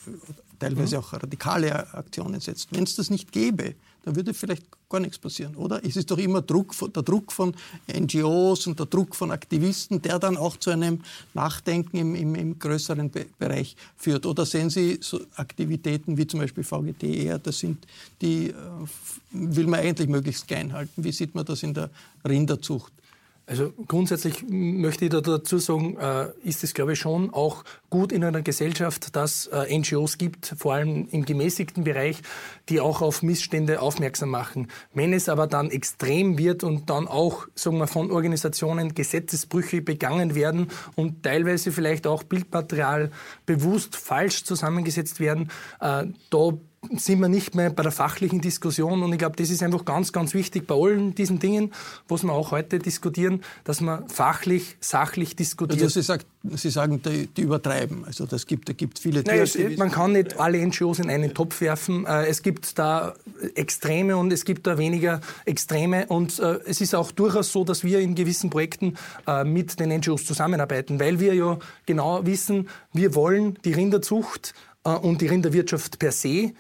teilweise 0.60 0.98
mhm. 0.98 1.04
auch 1.04 1.14
radikale 1.14 1.94
Aktionen 1.94 2.40
setzt, 2.40 2.70
wenn 2.72 2.84
es 2.84 2.96
das 2.96 3.10
nicht 3.10 3.32
gäbe, 3.32 3.76
dann 4.04 4.16
würde 4.16 4.34
vielleicht 4.34 4.66
gar 4.90 5.00
nichts 5.00 5.20
passieren, 5.20 5.56
oder? 5.56 5.84
Es 5.84 5.96
ist 5.96 6.10
doch 6.10 6.18
immer 6.18 6.42
Druck, 6.42 6.74
der 6.94 7.04
Druck 7.04 7.32
von 7.32 7.54
NGOs 7.88 8.66
und 8.66 8.80
der 8.80 8.88
Druck 8.88 9.16
von 9.16 9.30
Aktivisten, 9.30 10.02
der 10.02 10.20
dann 10.20 10.36
auch 10.36 10.58
zu 10.58 10.72
einem 10.72 11.02
Nachdenken 11.34 11.98
im, 11.98 12.16
im, 12.16 12.36
im 12.36 12.60
größeren 12.60 13.10
Be 13.10 13.28
Bereich 13.38 13.76
führt. 13.98 14.26
Oder 14.26 14.46
sehen 14.46 14.70
Sie 14.70 14.98
so 15.02 15.22
Aktivitäten 15.36 16.18
wie 16.18 16.26
zum 16.26 16.40
Beispiel 16.40 16.64
VGT 16.64 17.04
eher, 17.04 17.40
das 17.40 17.60
sind 17.60 17.86
die, 18.22 18.48
äh, 18.48 18.54
will 19.32 19.68
man 19.68 19.82
eigentlich 19.82 20.10
möglichst 20.10 20.48
klein 20.48 20.74
halten. 20.74 21.04
Wie 21.04 21.12
sieht 21.12 21.36
man 21.36 21.46
das 21.46 21.62
in 21.62 21.74
der 21.74 21.90
Rinderzucht? 22.28 22.92
Also 23.50 23.74
grundsätzlich 23.88 24.46
möchte 24.48 25.06
ich 25.06 25.12
da 25.12 25.22
dazu 25.22 25.58
sagen, 25.58 25.98
äh, 25.98 26.28
ist 26.44 26.64
es, 26.64 26.76
glaube 26.76 26.94
ich, 26.94 27.00
schon 27.00 27.34
auch 27.34 27.64
gut 27.90 28.12
in 28.12 28.24
einer 28.24 28.44
Gesellschaft, 28.44 29.16
dass 29.16 29.48
äh, 29.48 29.76
NGOs 29.76 30.20
gibt, 30.20 30.54
vor 30.56 30.76
allem 30.76 31.08
im 31.10 31.26
gemäßigten 31.26 31.84
Bereich, 31.84 32.22
die 32.70 32.80
auch 32.80 33.02
auf 33.02 33.24
Missstände 33.24 33.82
aufmerksam 33.82 34.30
machen. 34.30 34.68
Wenn 34.94 35.14
es 35.14 35.30
aber 35.30 35.48
dann 35.48 35.72
extrem 35.72 36.38
wird 36.38 36.64
und 36.64 36.92
dann 36.92 37.08
auch, 37.08 37.48
sagen 37.56 37.80
wir, 37.80 37.88
von 37.88 38.12
Organisationen 38.12 38.94
Gesetzesbrüche 38.94 39.82
begangen 39.82 40.36
werden 40.36 40.68
und 40.96 41.24
teilweise 41.24 41.72
vielleicht 41.72 42.06
auch 42.06 42.22
Bildmaterial 42.22 43.10
bewusst 43.48 43.96
falsch 43.96 44.44
zusammengesetzt 44.44 45.20
werden, 45.20 45.50
äh, 45.80 46.06
da 46.30 46.52
sind 46.98 47.20
wir 47.20 47.28
nicht 47.28 47.56
mehr 47.56 47.70
bei 47.70 47.84
der 47.84 47.92
fachlichen 47.92 48.42
Diskussion. 48.42 49.04
Und 49.04 49.12
ich 49.12 49.20
glaube, 49.20 49.36
das 49.36 49.50
ist 49.50 49.62
einfach 49.62 49.84
ganz, 49.86 50.14
ganz 50.14 50.34
wichtig 50.34 50.66
bei 50.66 50.76
allen 50.76 51.14
diesen 51.14 51.40
Dingen, 51.40 51.74
was 52.08 52.24
wir 52.24 52.32
auch 52.32 52.52
heute 52.52 52.80
diskutieren, 52.80 53.44
dass 53.64 53.82
man 53.82 54.08
fachlich, 54.08 54.78
sachlich 54.80 55.36
diskutiert. 55.36 55.82
Also 55.82 56.00
Sie, 56.00 56.06
sagt, 56.06 56.26
Sie 56.44 56.70
sagen, 56.70 57.02
die, 57.02 57.28
die, 57.28 57.42
übertreiben. 57.42 58.06
Also 58.06 58.26
das 58.26 58.46
gibt, 58.46 58.70
da 58.70 58.74
gibt 58.74 59.00
viele 59.00 59.24
naja, 59.24 59.44
es, 59.44 59.58
Man 59.78 59.92
kann 59.92 60.14
nicht 60.14 60.40
alle 60.40 60.66
NGOs 60.66 61.00
in 61.00 61.10
einen 61.10 61.34
Topf 61.34 61.60
werfen. 61.62 62.06
Äh, 62.06 62.28
es 62.28 62.42
gibt 62.42 62.80
da 62.80 63.14
Extreme 63.56 64.16
und 64.16 64.32
es 64.32 64.46
gibt 64.46 64.66
da 64.66 64.78
weniger 64.78 65.20
Extreme. 65.46 66.08
Und 66.08 66.40
äh, 66.40 66.60
es 66.66 66.80
ist 66.82 66.96
auch 66.96 67.12
durchaus 67.12 67.52
so, 67.52 67.66
dass 67.66 67.84
wir 67.84 68.00
in 68.00 68.16
gewissen 68.16 68.50
Projekten 68.50 68.96
äh, 69.28 69.44
mit 69.44 69.80
den 69.80 69.90
NGOs 69.90 70.26
zusammenarbeiten, 70.26 71.00
weil 71.00 71.20
wir 71.20 71.34
ja 71.34 71.60
genau 71.86 72.26
wissen, 72.26 72.70
wir 72.94 73.16
wollen 73.16 73.58
die 73.66 73.74
Rinderzucht 73.74 74.54
und 74.98 75.22
die 75.22 75.28
Rinderwirtschaft 75.28 76.00
per 76.00 76.12
se 76.12 76.54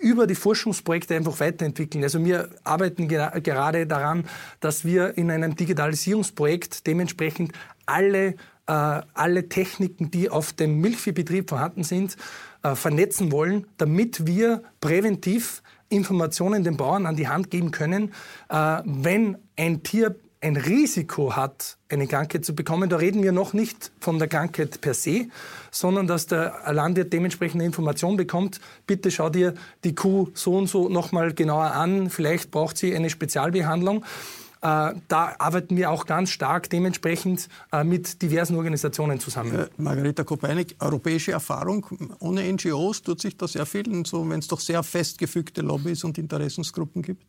über 0.00 0.26
die 0.26 0.34
Forschungsprojekte 0.34 1.16
einfach 1.16 1.40
weiterentwickeln. 1.40 2.04
Also 2.04 2.22
wir 2.24 2.50
arbeiten 2.64 3.08
gerade 3.08 3.86
daran, 3.86 4.24
dass 4.60 4.84
wir 4.84 5.16
in 5.16 5.30
einem 5.30 5.56
Digitalisierungsprojekt 5.56 6.86
dementsprechend 6.86 7.52
alle, 7.86 8.34
äh, 8.66 8.72
alle 9.14 9.48
Techniken, 9.48 10.10
die 10.10 10.28
auf 10.28 10.52
dem 10.52 10.80
Milchviehbetrieb 10.80 11.48
vorhanden 11.48 11.84
sind, 11.84 12.16
äh, 12.62 12.74
vernetzen 12.74 13.32
wollen, 13.32 13.66
damit 13.78 14.26
wir 14.26 14.62
präventiv 14.80 15.62
Informationen 15.88 16.64
den 16.64 16.76
Bauern 16.76 17.06
an 17.06 17.16
die 17.16 17.28
Hand 17.28 17.50
geben 17.50 17.70
können, 17.70 18.12
äh, 18.50 18.82
wenn 18.84 19.38
ein 19.56 19.82
Tier 19.82 20.16
ein 20.40 20.56
Risiko 20.56 21.34
hat, 21.34 21.78
eine 21.88 22.06
Krankheit 22.06 22.44
zu 22.44 22.54
bekommen. 22.54 22.88
Da 22.88 22.96
reden 22.96 23.22
wir 23.22 23.32
noch 23.32 23.52
nicht 23.52 23.90
von 24.00 24.18
der 24.18 24.28
Krankheit 24.28 24.80
per 24.80 24.94
se, 24.94 25.26
sondern 25.70 26.06
dass 26.06 26.26
der 26.26 26.54
Landwirt 26.70 27.12
dementsprechende 27.12 27.64
Information 27.64 28.16
bekommt. 28.16 28.60
Bitte 28.86 29.10
schau 29.10 29.30
dir 29.30 29.54
die 29.84 29.94
Kuh 29.94 30.28
so 30.34 30.56
und 30.56 30.68
so 30.68 30.88
nochmal 30.88 31.34
genauer 31.34 31.72
an. 31.72 32.10
Vielleicht 32.10 32.50
braucht 32.50 32.78
sie 32.78 32.94
eine 32.94 33.10
Spezialbehandlung. 33.10 34.04
Äh, 34.60 34.94
da 35.06 35.36
arbeiten 35.38 35.76
wir 35.76 35.90
auch 35.90 36.04
ganz 36.06 36.30
stark 36.30 36.68
dementsprechend 36.70 37.48
äh, 37.72 37.84
mit 37.84 38.22
diversen 38.22 38.56
Organisationen 38.56 39.20
zusammen. 39.20 39.68
Margareta 39.76 40.24
Kopeinik, 40.24 40.74
europäische 40.80 41.32
Erfahrung 41.32 41.86
ohne 42.18 42.52
NGOs 42.52 43.02
tut 43.02 43.20
sich 43.20 43.36
da 43.36 43.46
sehr 43.46 43.66
viel, 43.66 44.04
so, 44.04 44.28
wenn 44.28 44.40
es 44.40 44.48
doch 44.48 44.58
sehr 44.58 44.82
festgefügte 44.82 45.62
Lobbys 45.62 46.02
und 46.02 46.18
Interessensgruppen 46.18 47.02
gibt? 47.02 47.24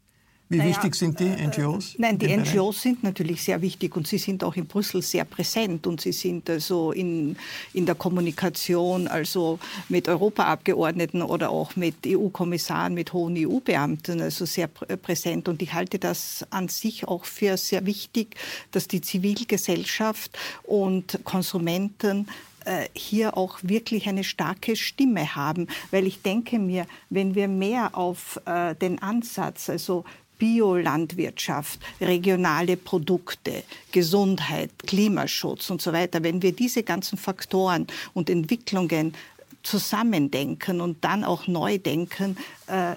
Wie 0.52 0.58
naja, 0.58 0.72
wichtig 0.72 0.96
sind 0.96 1.20
die 1.20 1.28
äh, 1.28 1.46
NGOs? 1.46 1.94
Nein, 2.00 2.18
die 2.18 2.36
NGOs 2.36 2.54
Bereich? 2.54 2.76
sind 2.78 3.04
natürlich 3.04 3.44
sehr 3.44 3.62
wichtig 3.62 3.96
und 3.96 4.08
sie 4.08 4.18
sind 4.18 4.44
auch 4.44 4.56
in 4.56 4.66
Brüssel 4.66 5.04
sehr 5.04 5.24
präsent 5.24 5.86
und 5.86 6.02
sie 6.02 6.12
sind 6.12 6.50
also 6.50 6.92
in, 6.92 7.38
in 7.72 7.86
der 7.86 7.94
Kommunikation, 7.94 9.08
also 9.08 9.60
mit 9.90 10.08
Europaabgeordneten 10.08 11.22
oder 11.22 11.52
auch 11.52 11.76
mit 11.76 11.98
EU-Kommissaren, 12.08 12.96
mit 12.96 13.14
hohen 13.14 13.36
EU-Beamten, 13.38 14.22
also 14.22 14.46
sehr 14.46 14.68
präsent. 14.68 15.48
Und 15.48 15.62
ich 15.62 15.74
halte 15.74 16.00
das 16.00 16.44
an 16.50 16.68
sich 16.68 17.08
auch 17.08 17.26
für 17.26 17.56
sehr 17.56 17.86
wichtig, 17.86 18.36
dass 18.72 18.88
die 18.88 19.02
Zivilgesellschaft 19.02 20.36
und 20.64 21.20
Konsumenten 21.26 22.28
äh, 22.66 22.88
hier 22.94 23.38
auch 23.38 23.60
wirklich 23.62 24.08
eine 24.08 24.24
starke 24.24 24.76
Stimme 24.76 25.36
haben, 25.36 25.68
weil 25.92 26.08
ich 26.08 26.24
denke 26.24 26.58
mir, 26.58 26.88
wenn 27.12 27.36
wir 27.36 27.48
mehr 27.48 27.96
auf 27.96 28.42
äh, 28.46 28.74
den 28.74 29.00
Ansatz, 29.00 29.70
also 29.70 30.06
Biolandwirtschaft, 30.39 31.80
regionale 32.02 32.78
Produkte, 32.78 33.63
Gesundheit, 33.91 34.71
Klimaschutz 34.88 35.69
und 35.69 35.82
so 35.82 35.93
weiter, 35.93 36.23
wenn 36.23 36.41
wir 36.41 36.54
diese 36.54 36.82
ganzen 36.82 37.17
Faktoren 37.17 37.86
und 38.13 38.30
Entwicklungen 38.30 39.13
zusammendenken 39.62 40.82
und 40.82 41.04
dann 41.04 41.23
auch 41.23 41.47
neu 41.47 41.78
denken, 41.78 42.38
äh, 42.67 42.95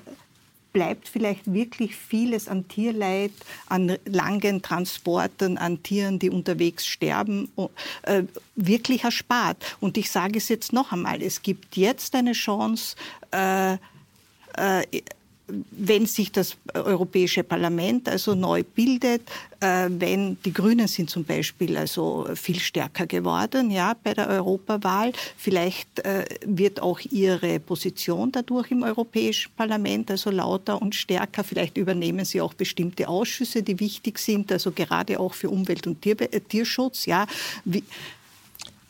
bleibt 0.72 1.09
vielleicht 1.09 1.52
wirklich 1.52 1.94
vieles 1.96 2.48
an 2.48 2.66
Tierleid, 2.68 3.33
an 3.66 3.98
langen 4.05 4.62
Transporten, 4.62 5.59
an 5.59 5.83
Tieren, 5.83 6.18
die 6.18 6.31
unterwegs 6.31 6.87
sterben, 6.87 7.50
äh, 8.02 8.22
wirklich 8.57 9.05
erspart. 9.05 9.59
Und 9.81 9.98
ich 9.98 10.11
sage 10.11 10.38
es 10.38 10.48
jetzt 10.48 10.72
noch 10.72 10.92
einmal, 10.92 11.22
es 11.22 11.42
gibt 11.42 11.76
jetzt 11.76 12.14
eine 12.14 12.33
Chance, 12.33 12.96
äh, 13.33 13.74
äh, 14.57 14.83
wenn 15.71 16.07
sich 16.07 16.33
das 16.33 16.57
Europäische 16.75 17.45
Parlament 17.45 18.09
also 18.09 18.35
neu 18.35 18.62
bildet, 18.62 19.23
äh, 19.61 19.88
wenn 19.88 20.37
die 20.45 20.53
Grünen 20.53 20.88
sind 20.88 21.11
zum 21.11 21.25
Beispiel 21.25 21.77
also 21.77 22.27
viel 22.35 22.59
stärker 22.59 23.07
geworden, 23.07 23.71
ja, 23.71 23.95
bei 24.03 24.15
der 24.15 24.29
Europawahl. 24.29 25.12
Vielleicht 25.37 26.01
äh, 26.01 26.25
wird 26.45 26.81
auch 26.81 27.01
ihre 27.11 27.61
Position 27.61 28.33
dadurch 28.33 28.71
im 28.71 28.83
Europäischen 28.83 29.53
Parlament 29.57 30.11
also 30.11 30.31
lauter 30.31 30.81
und 30.81 30.95
stärker. 30.95 31.45
Vielleicht 31.45 31.77
übernehmen 31.77 32.25
sie 32.25 32.41
auch 32.41 32.55
bestimmte 32.55 33.09
Ausschüsse, 33.09 33.62
die 33.62 33.79
wichtig 33.79 34.19
sind, 34.19 34.51
also 34.51 34.73
gerade 34.73 35.21
auch 35.21 35.35
für 35.35 35.51
Umwelt 35.51 35.87
und 35.87 36.01
Tier, 36.03 36.21
äh, 36.21 36.41
Tierschutz, 36.41 37.07
ja. 37.07 37.27
Wie, 37.65 37.85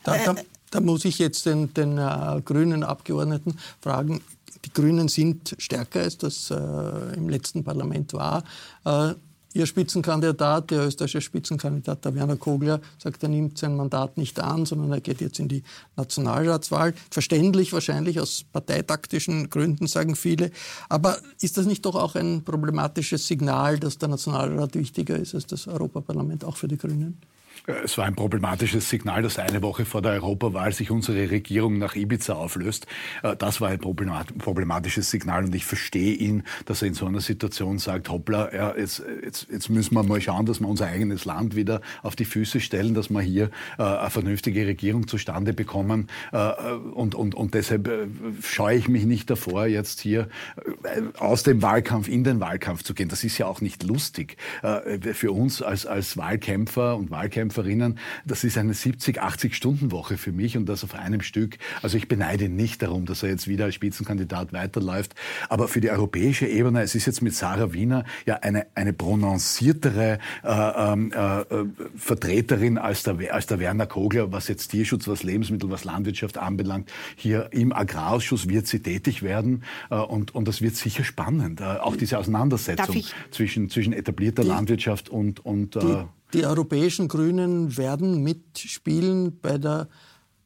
da, 0.05 0.17
da, 0.19 0.35
da, 0.71 0.81
muss 0.81 1.05
ich 1.05 1.19
jetzt 1.19 1.47
den, 1.47 1.73
den 1.75 1.99
äh, 1.99 2.41
grünen 2.45 2.83
Abgeordneten 2.83 3.57
fragen, 3.81 4.21
die 4.65 4.73
Grünen 4.73 5.09
sind 5.09 5.55
stärker, 5.59 6.01
als 6.01 6.19
das 6.19 6.51
äh, 6.51 7.17
im 7.17 7.29
letzten 7.29 7.65
Parlament 7.65 8.13
war. 8.13 8.45
Äh, 8.85 9.15
Ihr 9.55 9.67
Spitzenkandidat, 9.67 10.71
der 10.71 10.87
österreichische 10.87 11.21
Spitzenkandidat, 11.21 12.05
der 12.07 12.15
Werner 12.15 12.37
Kogler, 12.37 12.81
sagt, 12.99 13.23
er 13.23 13.29
nimmt 13.29 13.59
sein 13.59 13.77
Mandat 13.77 14.17
nicht 14.17 14.41
an, 14.41 14.65
sondern 14.65 14.93
er 14.93 15.01
geht 15.01 15.21
jetzt 15.21 15.39
in 15.41 15.49
die 15.49 15.63
Nationalratswahl. 15.95 16.95
Verständlich 17.11 17.73
wahrscheinlich 17.75 18.19
aus 18.19 18.45
parteitaktischen 18.51 19.51
Gründen, 19.51 19.87
sagen 19.87 20.17
viele. 20.17 20.51
Aber 20.89 21.19
ist 21.43 21.59
das 21.59 21.67
nicht 21.67 21.85
doch 21.85 21.97
auch 21.97 22.15
ein 22.15 22.45
problematisches 22.45 23.27
Signal, 23.27 23.79
dass 23.79 23.99
der 23.99 24.09
Nationalrat 24.09 24.75
wichtiger 24.75 25.17
ist 25.17 25.35
als 25.35 25.47
das 25.47 25.67
Europaparlament, 25.67 26.45
auch 26.45 26.57
für 26.57 26.69
die 26.69 26.79
Grünen? 26.79 27.21
Es 27.67 27.97
war 27.97 28.07
ein 28.07 28.17
problematisches 28.17 28.91
Signal, 28.91 29.23
dass 29.23 29.39
eine 29.39 29.63
Woche 29.63 29.85
vor 29.85 30.03
der 30.03 30.13
Europawahl 30.13 30.73
sich 30.73 30.91
unsere 30.91 31.31
Regierung 31.31 31.79
nach 31.79 31.95
Ibiza 31.95 32.35
auflöst. 32.35 32.89
Äh, 33.23 33.37
das 33.37 33.61
war 33.61 33.69
ein 33.69 33.79
problematisches 33.79 35.11
Signal 35.11 35.45
und 35.45 35.55
ich 35.55 35.65
verstehe 35.65 36.15
ihn, 36.15 36.43
dass 36.67 36.83
er 36.83 36.89
in 36.89 36.95
so 36.95 37.07
einer 37.07 37.21
Situation 37.21 37.79
sagt, 37.79 38.09
hoppla, 38.09 38.53
ja, 38.53 38.77
jetzt, 38.77 39.05
jetzt, 39.23 39.47
jetzt 39.51 39.69
müssen 39.69 39.95
wir 39.95 40.03
mal 40.03 40.21
schauen, 40.21 40.45
dass 40.47 40.59
wir 40.59 40.67
unser 40.67 40.87
eigenes 40.87 41.25
Land 41.25 41.55
wieder 41.55 41.83
auf 42.03 42.17
die 42.17 42.25
Füße 42.25 42.59
stellen, 42.59 42.95
dass 42.95 43.11
wir 43.11 43.21
hier 43.21 43.51
äh, 43.79 43.83
eine 43.83 44.11
vernünftige 44.11 44.67
Regierung 44.67 45.07
zustande 45.07 45.53
bekommen. 45.53 46.09
Äh, 46.33 46.53
und, 46.73 47.15
und, 47.15 47.37
und 47.37 47.55
deshalb 47.55 47.89
scheue 48.43 48.77
ich 48.77 48.89
mich 48.89 49.05
nicht 49.05 49.31
davor, 49.31 49.67
jetzt 49.67 50.01
hier 50.01 50.29
aus 51.19 51.43
dem 51.43 51.63
Wahlkampf 51.63 52.09
in 52.09 52.25
den 52.25 52.41
Wahlkampf 52.41 52.83
zu 52.83 52.95
gehen. 52.95 53.09
Das 53.09 53.23
ist 53.23 53.39
ja 53.39 53.47
auch 53.47 53.61
nicht 53.61 53.83
lustig 53.83 54.37
für 55.13 55.33
uns 55.33 55.63
als, 55.63 55.87
als 55.87 56.17
Wahlkämpfer 56.17 56.97
und 56.97 57.11
Wahlkämpfer 57.11 57.52
Kämpferinnen, 57.53 57.99
das 58.25 58.45
ist 58.45 58.57
eine 58.57 58.73
70, 58.73 59.21
80 59.21 59.55
Stunden 59.55 59.93
Woche 59.93 60.17
für 60.17 60.33
mich 60.33 60.57
und 60.57 60.67
das 60.67 60.85
auf 60.85 60.95
einem 60.95 61.21
Stück. 61.21 61.59
Also 61.83 61.99
ich 61.99 62.09
beneide 62.09 62.47
ihn 62.47 62.57
nicht 62.57 62.81
darum, 62.81 63.05
dass 63.05 63.23
er 63.23 63.29
jetzt 63.29 63.47
wieder 63.47 63.67
als 63.67 63.75
Spitzenkandidat 63.75 64.53
weiterläuft. 64.53 65.15
Aber 65.51 65.69
für 65.69 65.81
die 65.81 65.91
europäische 65.91 66.47
Ebene, 66.47 66.83
es 66.83 66.95
ist 66.95 67.07
jetzt 67.07 67.21
mit 67.21 67.35
Sarah 67.35 67.75
Wiener 67.75 68.05
ja 68.25 68.37
eine, 68.37 68.67
eine 68.75 68.95
prononciertere 68.95 70.19
äh, 70.43 70.49
ähm, 70.49 71.13
äh, 71.13 71.41
äh, 71.41 71.67
Vertreterin 71.95 72.79
als 72.79 73.03
der, 73.03 73.35
als 73.35 73.47
der 73.47 73.59
Werner 73.59 73.87
Kogler, 73.87 74.33
was 74.33 74.49
jetzt 74.49 74.69
Tierschutz, 74.69 75.07
was 75.07 75.23
Lebensmittel, 75.23 75.71
was 75.71 75.85
Landwirtschaft 75.85 76.39
anbelangt. 76.39 76.91
Hier 77.17 77.49
im 77.53 77.73
Agrarausschuss 77.73 78.49
wird 78.49 78.67
sie 78.67 78.81
tätig 78.81 79.23
werden 79.23 79.65
äh, 79.91 79.97
und, 79.97 80.35
und 80.35 80.49
das 80.49 80.63
wird 80.63 80.77
sicher 80.77 81.05
spannend. 81.05 81.61
Äh, 81.61 81.65
auch 81.65 81.97
diese 81.97 82.19
Auseinandersetzung 82.19 83.03
zwischen, 83.31 83.69
zwischen 83.69 83.93
etablierter 83.93 84.43
Landwirtschaft 84.43 85.11
und, 85.11 85.45
und 85.45 85.77
äh, 85.77 86.05
die 86.33 86.47
europäischen 86.47 87.09
Grünen 87.09 87.77
werden 87.77 88.23
mitspielen 88.23 89.41
bei 89.41 89.59
der 89.59 89.89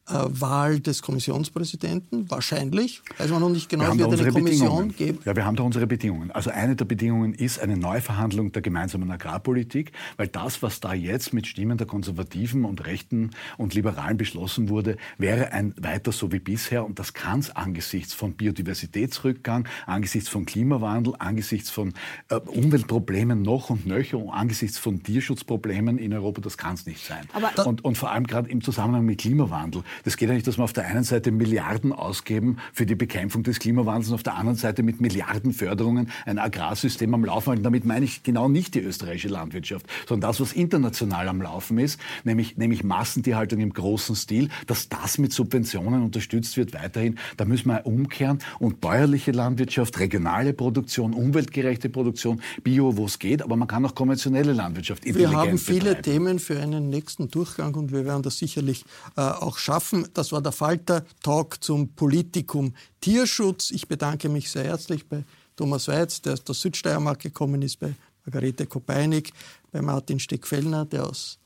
Wahl 0.07 0.81
des 0.81 1.03
Kommissionspräsidenten? 1.03 2.31
Wahrscheinlich. 2.31 3.03
Weiß 3.19 3.31
man 3.31 3.40
noch 3.40 3.49
nicht 3.49 3.69
genau, 3.69 3.92
wie 3.92 3.99
wird 3.99 4.21
eine 4.21 4.31
Kommission 4.31 4.95
geben. 4.95 5.19
Ja, 5.25 5.35
wir 5.35 5.45
haben 5.45 5.57
da 5.57 5.64
unsere 5.64 5.87
Bedingungen. 5.87 6.31
Also 6.31 6.51
eine 6.51 6.77
der 6.77 6.85
Bedingungen 6.85 7.35
ist 7.35 7.59
eine 7.59 7.77
Neuverhandlung 7.77 8.53
der 8.53 8.62
gemeinsamen 8.62 9.11
Agrarpolitik, 9.11 9.92
weil 10.16 10.29
das, 10.29 10.62
was 10.62 10.79
da 10.79 10.95
jetzt 10.95 11.33
mit 11.33 11.47
Stimmen 11.49 11.77
der 11.77 11.88
Konservativen 11.88 12.64
und 12.64 12.87
Rechten 12.87 13.31
und 13.57 13.75
Liberalen 13.75 14.16
beschlossen 14.16 14.69
wurde, 14.69 14.97
wäre 15.19 15.53
ein 15.53 15.75
weiter 15.77 16.12
so 16.12 16.31
wie 16.31 16.38
bisher. 16.38 16.85
Und 16.85 16.99
das 17.01 17.12
kann 17.12 17.40
es 17.40 17.55
angesichts 17.55 18.14
von 18.14 18.35
Biodiversitätsrückgang, 18.35 19.66
angesichts 19.87 20.29
von 20.29 20.47
Klimawandel, 20.47 21.14
angesichts 21.19 21.71
von 21.71 21.95
äh, 22.29 22.37
Umweltproblemen 22.37 23.42
noch 23.42 23.71
und 23.71 23.87
nöcher 23.87 24.19
und 24.19 24.31
angesichts 24.31 24.79
von 24.79 25.03
Tierschutzproblemen 25.03 25.99
in 25.99 26.12
Europa, 26.12 26.40
das 26.40 26.57
kann 26.57 26.75
es 26.75 26.87
nicht 26.87 27.05
sein. 27.05 27.27
Und, 27.64 27.85
und 27.85 27.99
vor 27.99 28.11
allem 28.12 28.27
gerade 28.27 28.49
im 28.49 28.62
Zusammenhang 28.62 29.05
mit 29.05 29.19
Klimawandel. 29.19 29.83
Das 30.05 30.17
geht 30.17 30.29
ja 30.29 30.35
nicht, 30.35 30.47
dass 30.47 30.59
wir 30.59 30.65
auf 30.65 30.73
der 30.73 30.87
einen 30.87 31.05
Seite 31.05 31.33
Milliarden 31.33 31.93
ausgeben 31.93 32.59
für 32.73 32.87
die 32.87 32.95
Bekämpfung 32.95 33.43
des 33.43 33.59
Klimawandels 33.59 34.09
und 34.09 34.15
auf 34.15 34.23
der 34.23 34.35
anderen 34.35 34.57
Seite 34.57 34.83
mit 34.83 35.01
Milliardenförderungen 35.01 36.11
ein 36.25 36.39
Agrarsystem 36.39 37.13
am 37.15 37.25
Laufen 37.25 37.51
halten. 37.51 37.63
Damit 37.63 37.85
meine 37.85 38.05
ich 38.05 38.23
genau 38.23 38.49
nicht 38.49 38.75
die 38.75 38.81
österreichische 38.81 39.29
Landwirtschaft, 39.29 39.87
sondern 40.09 40.29
das, 40.31 40.41
was 40.41 40.53
international 40.53 41.29
am 41.29 41.43
Laufen 41.43 41.79
ist, 41.79 42.01
nämlich, 42.25 42.57
nämlich 42.57 42.85
Massentierhaltung 42.85 43.61
im 43.61 43.73
großen 43.73 44.17
Stil, 44.17 44.49
dass 44.67 44.89
das 44.89 45.19
mit 45.19 45.33
Subventionen 45.33 46.03
unterstützt 46.03 46.57
wird 46.57 46.75
weiterhin. 46.75 47.19
Da 47.37 47.45
müssen 47.45 47.69
wir 47.69 47.87
umkehren 47.87 48.39
und 48.59 48.81
bäuerliche 48.81 49.33
Landwirtschaft, 49.33 49.99
regionale 49.99 50.53
Produktion, 50.53 51.13
umweltgerechte 51.13 51.89
Produktion, 51.89 52.41
Bio, 52.63 52.97
wo 52.97 53.07
es 53.07 53.19
geht, 53.19 53.43
aber 53.43 53.57
man 53.57 53.69
kann 53.69 53.85
auch 53.85 53.95
konventionelle 53.95 54.53
Landwirtschaft 54.53 55.05
intelligent 55.05 55.33
Wir 55.33 55.39
haben 55.39 55.59
viele 55.59 55.95
betreiben. 55.95 56.03
Themen 56.03 56.39
für 56.39 56.61
einen 56.61 56.89
nächsten 56.91 57.29
Durchgang 57.29 57.75
und 57.75 57.93
wir 57.93 58.05
werden 58.05 58.23
das 58.23 58.39
sicherlich 58.39 58.85
äh, 59.17 59.21
auch 59.21 59.59
schaffen 59.59 59.86
schaffen. 59.87 60.09
Das 60.14 60.33
war 60.33 60.42
der 60.42 60.53
Falter-Talk 60.53 61.62
zum 61.62 61.88
Politikum 61.88 62.75
Tierschutz. 63.01 63.70
Ich 63.70 63.88
bedanke 63.88 64.29
mich 64.29 64.51
sehr 64.51 64.64
herzlich 64.64 65.09
bei 65.09 65.25
Thomas 65.57 65.88
Weiz, 65.88 66.20
der 66.22 66.35
aus 66.35 66.44
der 66.44 66.55
Südsteiermark 66.55 67.20
gekommen 67.20 67.62
ist, 67.62 67.79
bei 67.79 67.94
Margarete 68.25 68.66
Kopeinig, 68.66 69.33
bei 69.72 69.81
Martin 69.81 70.18
Steckfellner, 70.18 70.85
der 70.85 71.07
aus 71.07 71.38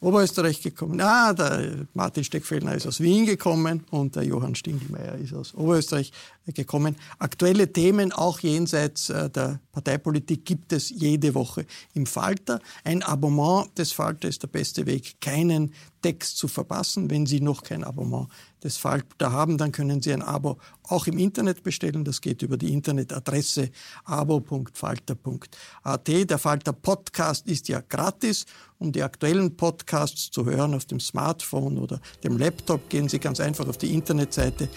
Oberösterreich 0.00 0.60
gekommen. 0.60 1.00
Ah, 1.00 1.32
der 1.32 1.86
Martin 1.94 2.24
Steckfellner 2.24 2.74
ist 2.74 2.86
aus 2.86 3.00
Wien 3.00 3.24
gekommen 3.24 3.84
und 3.90 4.16
der 4.16 4.24
Johann 4.24 4.54
Stingelmeier 4.54 5.14
ist 5.14 5.32
aus 5.32 5.54
Oberösterreich 5.54 6.12
gekommen. 6.52 6.96
Aktuelle 7.18 7.72
Themen, 7.72 8.12
auch 8.12 8.40
jenseits 8.40 9.08
äh, 9.10 9.30
der 9.30 9.60
Parteipolitik, 9.72 10.44
gibt 10.44 10.72
es 10.72 10.90
jede 10.90 11.34
Woche 11.34 11.64
im 11.94 12.06
Falter. 12.06 12.60
Ein 12.84 13.02
Abonnement 13.02 13.76
des 13.78 13.92
Falter 13.92 14.28
ist 14.28 14.42
der 14.42 14.48
beste 14.48 14.86
Weg, 14.86 15.20
keinen 15.20 15.72
Text 16.02 16.36
zu 16.36 16.48
verpassen. 16.48 17.08
Wenn 17.08 17.24
Sie 17.24 17.40
noch 17.40 17.62
kein 17.62 17.82
Abonnement 17.82 18.28
des 18.62 18.76
Falter 18.76 19.32
haben, 19.32 19.56
dann 19.56 19.72
können 19.72 20.02
Sie 20.02 20.12
ein 20.12 20.20
Abo 20.20 20.58
auch 20.82 21.06
im 21.06 21.16
Internet 21.18 21.62
bestellen. 21.62 22.04
Das 22.04 22.20
geht 22.20 22.42
über 22.42 22.58
die 22.58 22.72
Internetadresse 22.72 23.70
abo.falter.at. 24.04 26.08
Der 26.08 26.38
Falter 26.38 26.74
Podcast 26.74 27.46
ist 27.46 27.68
ja 27.68 27.80
gratis. 27.80 28.44
Um 28.78 28.92
die 28.92 29.02
aktuellen 29.02 29.56
Podcasts 29.56 30.30
zu 30.30 30.44
hören 30.44 30.74
auf 30.74 30.84
dem 30.84 31.00
Smartphone 31.00 31.78
oder 31.78 32.00
dem 32.22 32.36
Laptop, 32.36 32.90
gehen 32.90 33.08
Sie 33.08 33.18
ganz 33.18 33.40
einfach 33.40 33.66
auf 33.66 33.78
die 33.78 33.94
Internetseite 33.94 34.68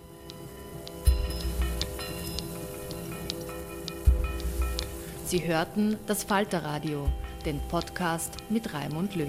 Sie 5.26 5.44
hörten 5.46 5.96
das 6.06 6.24
Falterradio, 6.24 7.06
den 7.44 7.60
Podcast 7.68 8.32
mit 8.48 8.72
Raimund 8.72 9.14
Löw. 9.14 9.28